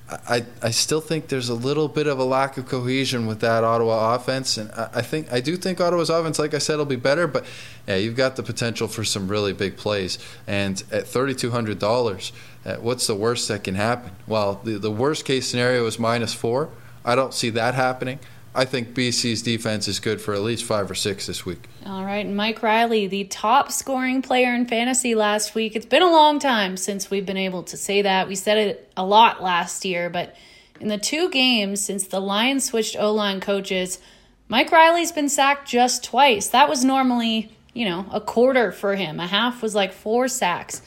[0.08, 3.64] I, I still think there's a little bit of a lack of cohesion with that
[3.64, 6.96] Ottawa offense, and I, think I do think Ottawa's offense, like I said, will be
[6.96, 7.26] better.
[7.26, 7.46] But
[7.88, 11.78] yeah, you've got the potential for some really big plays, and at thirty two hundred
[11.78, 12.32] dollars,
[12.66, 14.12] uh, what's the worst that can happen?
[14.26, 16.68] Well, the the worst case scenario is minus four.
[17.02, 18.18] I don't see that happening.
[18.56, 21.68] I think BC's defense is good for at least five or six this week.
[21.84, 25.74] All right, Mike Reilly, the top scoring player in fantasy last week.
[25.74, 28.28] It's been a long time since we've been able to say that.
[28.28, 30.36] We said it a lot last year, but
[30.80, 33.98] in the two games since the Lions switched O line coaches,
[34.46, 36.48] Mike Reilly's been sacked just twice.
[36.48, 39.18] That was normally, you know, a quarter for him.
[39.18, 40.80] A half was like four sacks.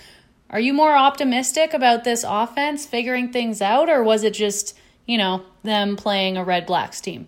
[0.49, 5.17] Are you more optimistic about this offense figuring things out, or was it just, you
[5.17, 7.27] know, them playing a Red Blacks team?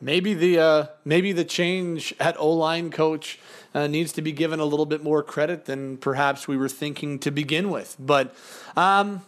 [0.00, 3.38] Maybe the uh, maybe the change at O line coach
[3.74, 7.18] uh, needs to be given a little bit more credit than perhaps we were thinking
[7.20, 7.96] to begin with.
[7.98, 8.34] But
[8.76, 9.22] um,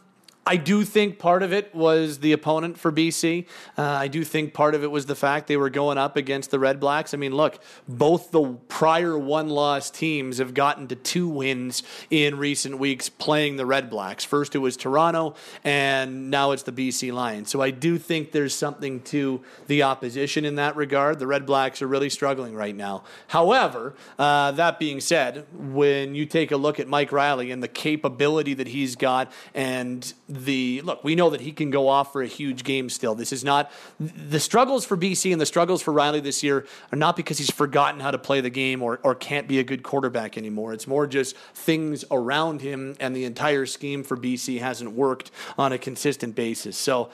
[0.47, 3.47] I do think part of it was the opponent for BC.
[3.77, 6.51] Uh, I do think part of it was the fact they were going up against
[6.51, 7.13] the Red Blacks.
[7.13, 12.39] I mean, look, both the prior one loss teams have gotten to two wins in
[12.39, 14.25] recent weeks playing the Red Blacks.
[14.25, 17.51] First it was Toronto, and now it's the BC Lions.
[17.51, 21.19] So I do think there's something to the opposition in that regard.
[21.19, 23.05] The Red Blacks are really struggling right now.
[23.29, 27.69] However, uh, that being said, when you take a look at Mike Reilly and the
[27.69, 32.23] capability that he's got and the look, we know that he can go off for
[32.23, 33.15] a huge game still.
[33.17, 36.97] This is not the struggles for BC and the struggles for Reilly this year are
[36.97, 39.83] not because he's forgotten how to play the game or, or can't be a good
[39.83, 40.73] quarterback anymore.
[40.73, 45.73] It's more just things around him and the entire scheme for BC hasn't worked on
[45.73, 46.77] a consistent basis.
[46.79, 47.11] So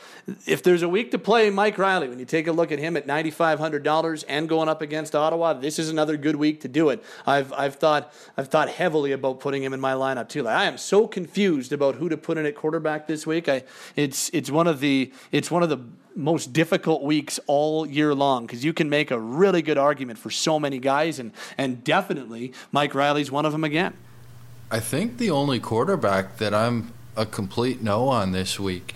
[0.46, 2.96] if there's a week to play Mike Reilly, when you take a look at him
[2.96, 7.02] at $9,500 and going up against Ottawa, this is another good week to do it.
[7.26, 10.42] I've, I've thought I've thought heavily about putting him in my lineup too.
[10.42, 13.48] Like I am so confused about who to put in at quarterback this week.
[13.48, 13.62] I
[13.94, 15.78] it's it's one of the it's one of the
[16.14, 20.30] most difficult weeks all year long because you can make a really good argument for
[20.30, 23.94] so many guys and and definitely Mike Reilly's one of them again.
[24.70, 28.94] I think the only quarterback that I'm a complete no on this week,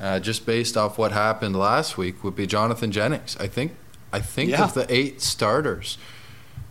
[0.00, 3.36] uh, just based off what happened last week, would be Jonathan Jennings.
[3.38, 3.72] I think
[4.12, 4.64] I think Yeah.
[4.64, 5.98] of the eight starters,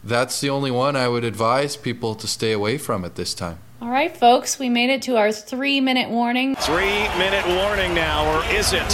[0.04, 3.60] that's the only one I would advise people to stay away from at this time.
[3.82, 6.56] All right, folks, we made it to our three minute warning.
[6.56, 8.86] Three minute warning now, or is it?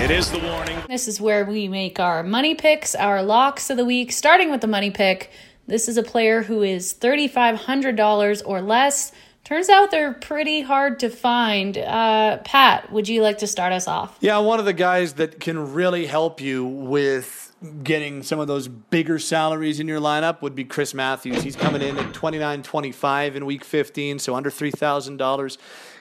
[0.00, 0.78] It is the warning.
[0.88, 4.60] This is where we make our money picks, our locks of the week, starting with
[4.60, 5.32] the money pick.
[5.66, 9.10] This is a player who is $3,500 or less.
[9.42, 11.76] Turns out they're pretty hard to find.
[11.76, 14.16] Uh, Pat, would you like to start us off?
[14.20, 17.43] Yeah, one of the guys that can really help you with
[17.82, 21.42] getting some of those bigger salaries in your lineup would be Chris Matthews.
[21.42, 25.58] He's coming in at twenty nine twenty five in week 15, so under $3,000.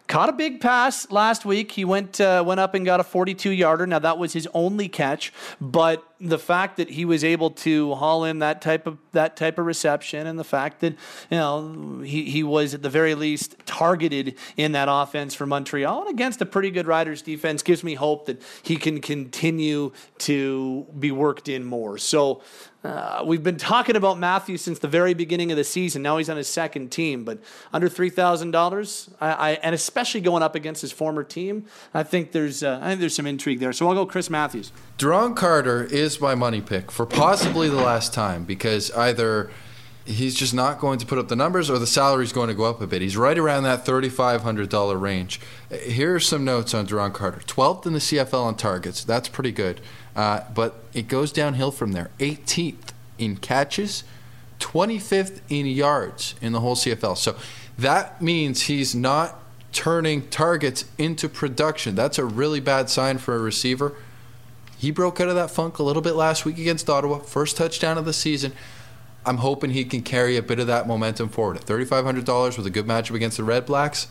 [0.08, 1.72] Caught a big pass last week.
[1.72, 3.88] He went uh, went up and got a 42 yarder.
[3.88, 5.32] Now that was his only catch,
[5.62, 9.58] but the fact that he was able to haul in that type of that type
[9.58, 10.94] of reception, and the fact that
[11.32, 16.02] you know he, he was at the very least targeted in that offense for Montreal
[16.02, 20.86] and against a pretty good Riders defense gives me hope that he can continue to
[21.00, 21.98] be worked in more.
[21.98, 22.42] So.
[22.84, 26.02] Uh, we've been talking about Matthews since the very beginning of the season.
[26.02, 27.40] Now he's on his second team, but
[27.72, 32.62] under three thousand dollars, and especially going up against his former team, I think there's
[32.62, 33.72] uh, I think there's some intrigue there.
[33.72, 34.74] So I'll go Chris Matthews.
[34.98, 39.50] Duron Carter is my money pick for possibly the last time because either
[40.06, 42.66] he's just not going to put up the numbers or the salary's going to go
[42.66, 43.02] up a bit.
[43.02, 45.40] He's right around that $3,500 range.
[45.72, 49.04] Here are some notes on Duron Carter 12th in the CFL on targets.
[49.04, 49.80] That's pretty good.
[50.16, 52.10] Uh, but it goes downhill from there.
[52.20, 54.04] 18th in catches,
[54.60, 57.18] 25th in yards in the whole CFL.
[57.18, 57.36] So
[57.78, 59.40] that means he's not
[59.72, 61.96] turning targets into production.
[61.96, 63.96] That's a really bad sign for a receiver.
[64.78, 67.98] He broke out of that funk a little bit last week against Ottawa, first touchdown
[67.98, 68.52] of the season.
[69.26, 71.58] I'm hoping he can carry a bit of that momentum forward.
[71.58, 74.08] At $3,500 with a good matchup against the Red Blacks,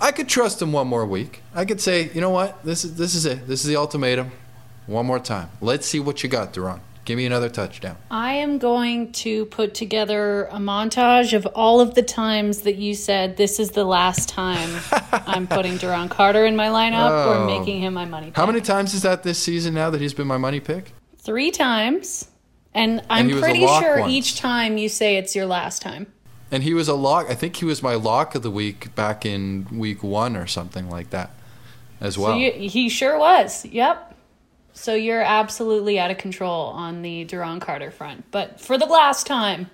[0.00, 1.42] I could trust him one more week.
[1.54, 3.46] I could say, you know what, this is this is it.
[3.46, 4.30] This is the ultimatum.
[4.86, 5.48] One more time.
[5.60, 6.80] Let's see what you got, Duron.
[7.04, 7.96] Give me another touchdown.
[8.10, 12.94] I am going to put together a montage of all of the times that you
[12.94, 14.68] said this is the last time
[15.12, 17.46] I'm putting Duron Carter in my lineup or Oh.
[17.46, 18.36] making him my money pick.
[18.36, 20.92] How many times is that this season now that he's been my money pick?
[21.18, 22.28] Three times.
[22.76, 24.12] And I'm he was a pretty sure once.
[24.12, 26.06] each time you say it's your last time.
[26.50, 27.26] And he was a lock.
[27.28, 30.90] I think he was my lock of the week back in week one or something
[30.90, 31.30] like that
[32.00, 32.32] as well.
[32.32, 33.64] So you, he sure was.
[33.64, 34.14] Yep.
[34.74, 38.30] So you're absolutely out of control on the Duron Carter front.
[38.30, 39.70] But for the last time,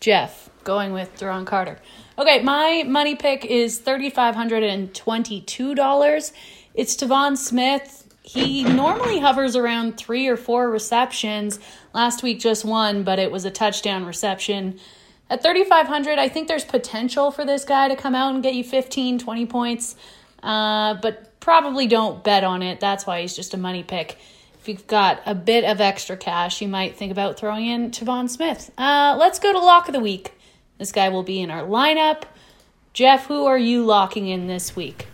[0.00, 1.78] Jeff, going with Duron Carter.
[2.18, 6.32] Okay, my money pick is $3,522.
[6.74, 8.05] It's Tavon Smith.
[8.26, 11.60] He normally hovers around three or four receptions.
[11.94, 14.80] Last week, just one, but it was a touchdown reception.
[15.30, 18.64] At 3,500, I think there's potential for this guy to come out and get you
[18.64, 19.94] 15, 20 points,
[20.42, 22.80] uh, but probably don't bet on it.
[22.80, 24.18] That's why he's just a money pick.
[24.60, 28.28] If you've got a bit of extra cash, you might think about throwing in Tavon
[28.28, 28.72] Smith.
[28.76, 30.32] Uh, let's go to lock of the week.
[30.78, 32.24] This guy will be in our lineup.
[32.92, 35.06] Jeff, who are you locking in this week?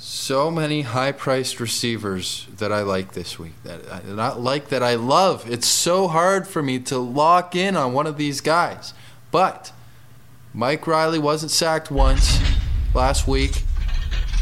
[0.00, 3.54] So many high-priced receivers that I like this week.
[3.64, 5.50] That I, not like that I love.
[5.50, 8.94] It's so hard for me to lock in on one of these guys.
[9.32, 9.72] But
[10.54, 12.38] Mike Reilly wasn't sacked once
[12.94, 13.64] last week,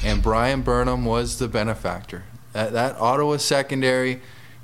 [0.04, 2.24] and Bryan Burnham was the benefactor.
[2.52, 4.20] That, that Ottawa secondary,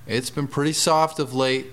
[0.07, 1.73] it's been pretty soft of late.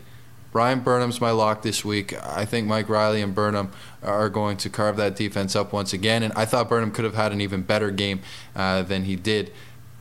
[0.51, 2.13] Bryan Burnham's my lock this week.
[2.25, 3.71] I think Mike Reilly and Burnham
[4.01, 6.23] are going to carve that defense up once again.
[6.23, 8.21] And I thought Burnham could have had an even better game
[8.55, 9.51] uh, than he did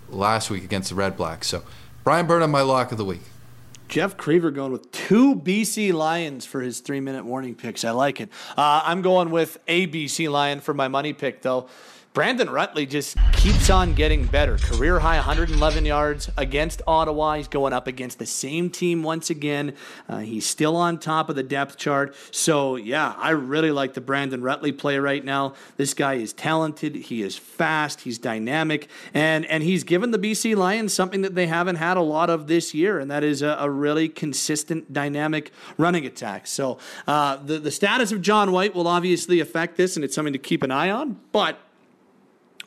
[0.08, 1.48] last week against the Red Blacks.
[1.48, 1.62] So,
[2.02, 3.20] Bryan Burnham, my lock of the week.
[3.88, 7.84] Jeff Creever going with two BC Lions for his three minute warning picks.
[7.84, 8.28] I like it.
[8.56, 11.68] Uh, I'm going with a BC Lion for my money pick, though.
[12.18, 14.58] Brandon Rutley just keeps on getting better.
[14.58, 17.34] Career high 111 yards against Ottawa.
[17.34, 19.76] He's going up against the same team once again.
[20.08, 22.16] Uh, he's still on top of the depth chart.
[22.32, 25.54] So, yeah, I really like the Brandon Rutley play right now.
[25.76, 26.96] This guy is talented.
[26.96, 28.00] He is fast.
[28.00, 28.88] He's dynamic.
[29.14, 32.48] And, and he's given the BC Lions something that they haven't had a lot of
[32.48, 36.48] this year, and that is a, a really consistent, dynamic running attack.
[36.48, 40.32] So, uh, the, the status of John White will obviously affect this, and it's something
[40.32, 41.20] to keep an eye on.
[41.30, 41.60] But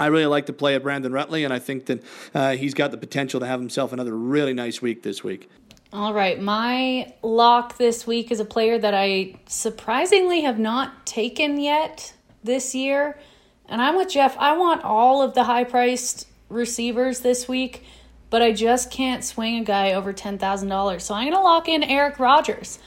[0.01, 2.89] I really like the play of Brandon Rutley, and I think that uh, he's got
[2.89, 5.47] the potential to have himself another really nice week this week.
[5.93, 11.59] All right, my lock this week is a player that I surprisingly have not taken
[11.59, 13.19] yet this year.
[13.67, 14.35] And I'm with Jeff.
[14.39, 17.85] I want all of the high priced receivers this week,
[18.31, 21.01] but I just can't swing a guy over $10,000.
[21.01, 22.79] So I'm going to lock in Eric Rogers.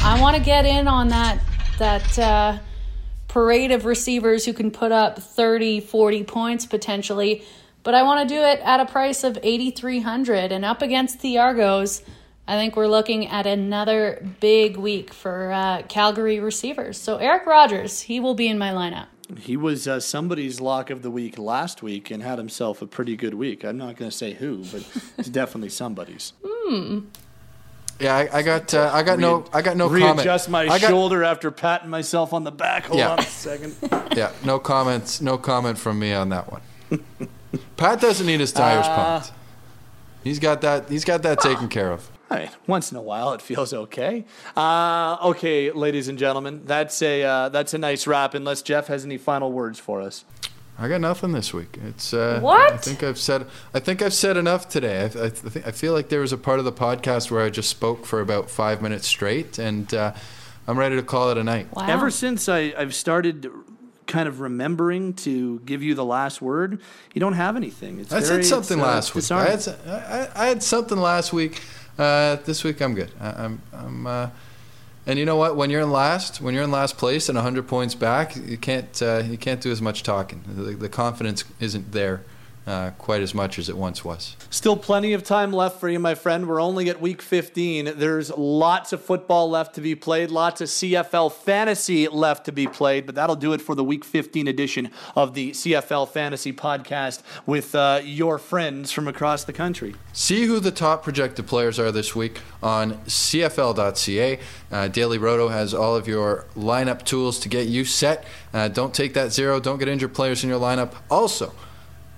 [0.00, 1.40] I want to get in on that
[1.78, 2.58] that uh,
[3.34, 7.42] parade of receivers who can put up 30, 40 points potentially.
[7.82, 11.36] But I want to do it at a price of 8300 and up against the
[11.38, 12.02] Argos.
[12.46, 16.96] I think we're looking at another big week for uh, Calgary receivers.
[16.96, 19.08] So Eric Rogers, he will be in my lineup.
[19.36, 23.16] He was uh, somebody's lock of the week last week and had himself a pretty
[23.16, 23.64] good week.
[23.64, 24.86] I'm not going to say who, but
[25.18, 26.34] it's definitely somebody's.
[26.44, 27.00] Hmm.
[28.00, 30.16] Yeah, I, I got uh, I got no I got no comment.
[30.18, 32.86] Readjust my I got, shoulder after patting myself on the back.
[32.86, 33.10] Hold Yeah.
[33.12, 33.76] on a second.
[34.16, 35.20] Yeah, no comments.
[35.20, 36.62] No comment from me on that one.
[37.76, 39.32] Pat doesn't need his tires Uh, pumped.
[40.24, 40.88] He's got that.
[40.88, 42.10] He's got that taken care of.
[42.30, 44.24] All right, once in a while it feels okay.
[44.56, 48.34] Uh, okay, ladies and gentlemen, that's a uh, that's a nice wrap.
[48.34, 50.24] Unless Jeff has any final words for us.
[50.78, 51.78] I got nothing this week.
[51.86, 52.72] It's uh, What?
[52.72, 53.46] I think I've said.
[53.72, 55.02] I think I've said enough today.
[55.02, 57.50] I, I, think, I feel like there was a part of the podcast where I
[57.50, 60.12] just spoke for about five minutes straight, and uh,
[60.66, 61.68] I'm ready to call it a night.
[61.72, 61.86] Wow.
[61.88, 63.48] Ever since I, I've started
[64.08, 66.80] kind of remembering to give you the last word,
[67.14, 68.00] you don't have anything.
[68.00, 69.30] It's I very- said something it's, uh, last week.
[69.30, 69.50] I disarming.
[69.50, 71.62] had, s- I, I- I had something last week.
[71.96, 73.12] Uh, this week I'm good.
[73.20, 73.62] I, I'm.
[73.72, 74.30] I'm uh,
[75.06, 75.56] and you know what?
[75.56, 79.02] When you're in last, when you're in last place and 100 points back, you can't
[79.02, 80.42] uh, you can't do as much talking.
[80.46, 82.22] The, the confidence isn't there
[82.66, 84.36] uh, quite as much as it once was.
[84.50, 86.48] Still plenty of time left for you, my friend.
[86.48, 87.92] We're only at week 15.
[87.96, 92.66] There's lots of football left to be played, lots of CFL fantasy left to be
[92.66, 97.22] played, but that'll do it for the week 15 edition of the CFL Fantasy Podcast
[97.46, 99.94] with uh, your friends from across the country.
[100.12, 104.38] See who the top projected players are this week on CFL.ca.
[104.70, 108.24] Uh, Daily Roto has all of your lineup tools to get you set.
[108.52, 109.60] Uh, don't take that zero.
[109.60, 110.94] Don't get injured players in your lineup.
[111.10, 111.52] Also,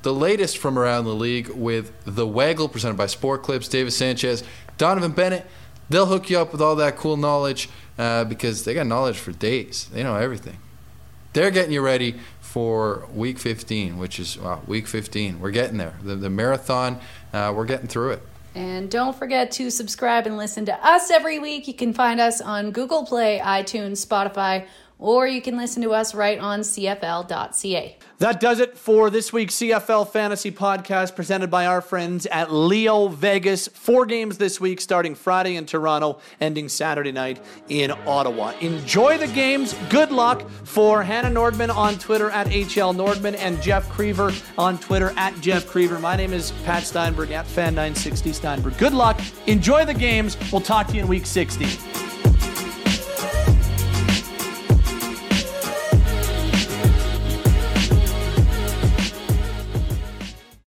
[0.07, 4.45] the latest from around the league with the Waggle presented by Sport Clips, Davis Sanchez,
[4.79, 5.45] Donovan Bennett.
[5.91, 9.33] They'll hook you up with all that cool knowledge uh, because they got knowledge for
[9.33, 9.91] days.
[9.93, 10.59] They know everything.
[11.33, 15.41] They're getting you ready for week 15, which is wow, week 15.
[15.41, 15.95] We're getting there.
[16.01, 17.01] The, the marathon,
[17.33, 18.23] uh, we're getting through it.
[18.55, 21.67] And don't forget to subscribe and listen to us every week.
[21.67, 26.14] You can find us on Google Play, iTunes, Spotify, or you can listen to us
[26.14, 27.99] right on CFL.ca.
[28.18, 33.09] That does it for this week's CFL Fantasy Podcast presented by our friends at Leo
[33.09, 33.68] Vegas.
[33.68, 38.55] Four games this week, starting Friday in Toronto, ending Saturday night in Ottawa.
[38.61, 39.74] Enjoy the games.
[39.90, 45.12] Good luck for Hannah Nordman on Twitter at HL Nordman and Jeff Creever on Twitter
[45.16, 46.01] at Jeff Creever.
[46.01, 48.78] My name is Pat Steinberg at Fan960 Steinberg.
[48.78, 49.20] Good luck.
[49.47, 50.38] Enjoy the games.
[50.51, 52.16] We'll talk to you in week 16.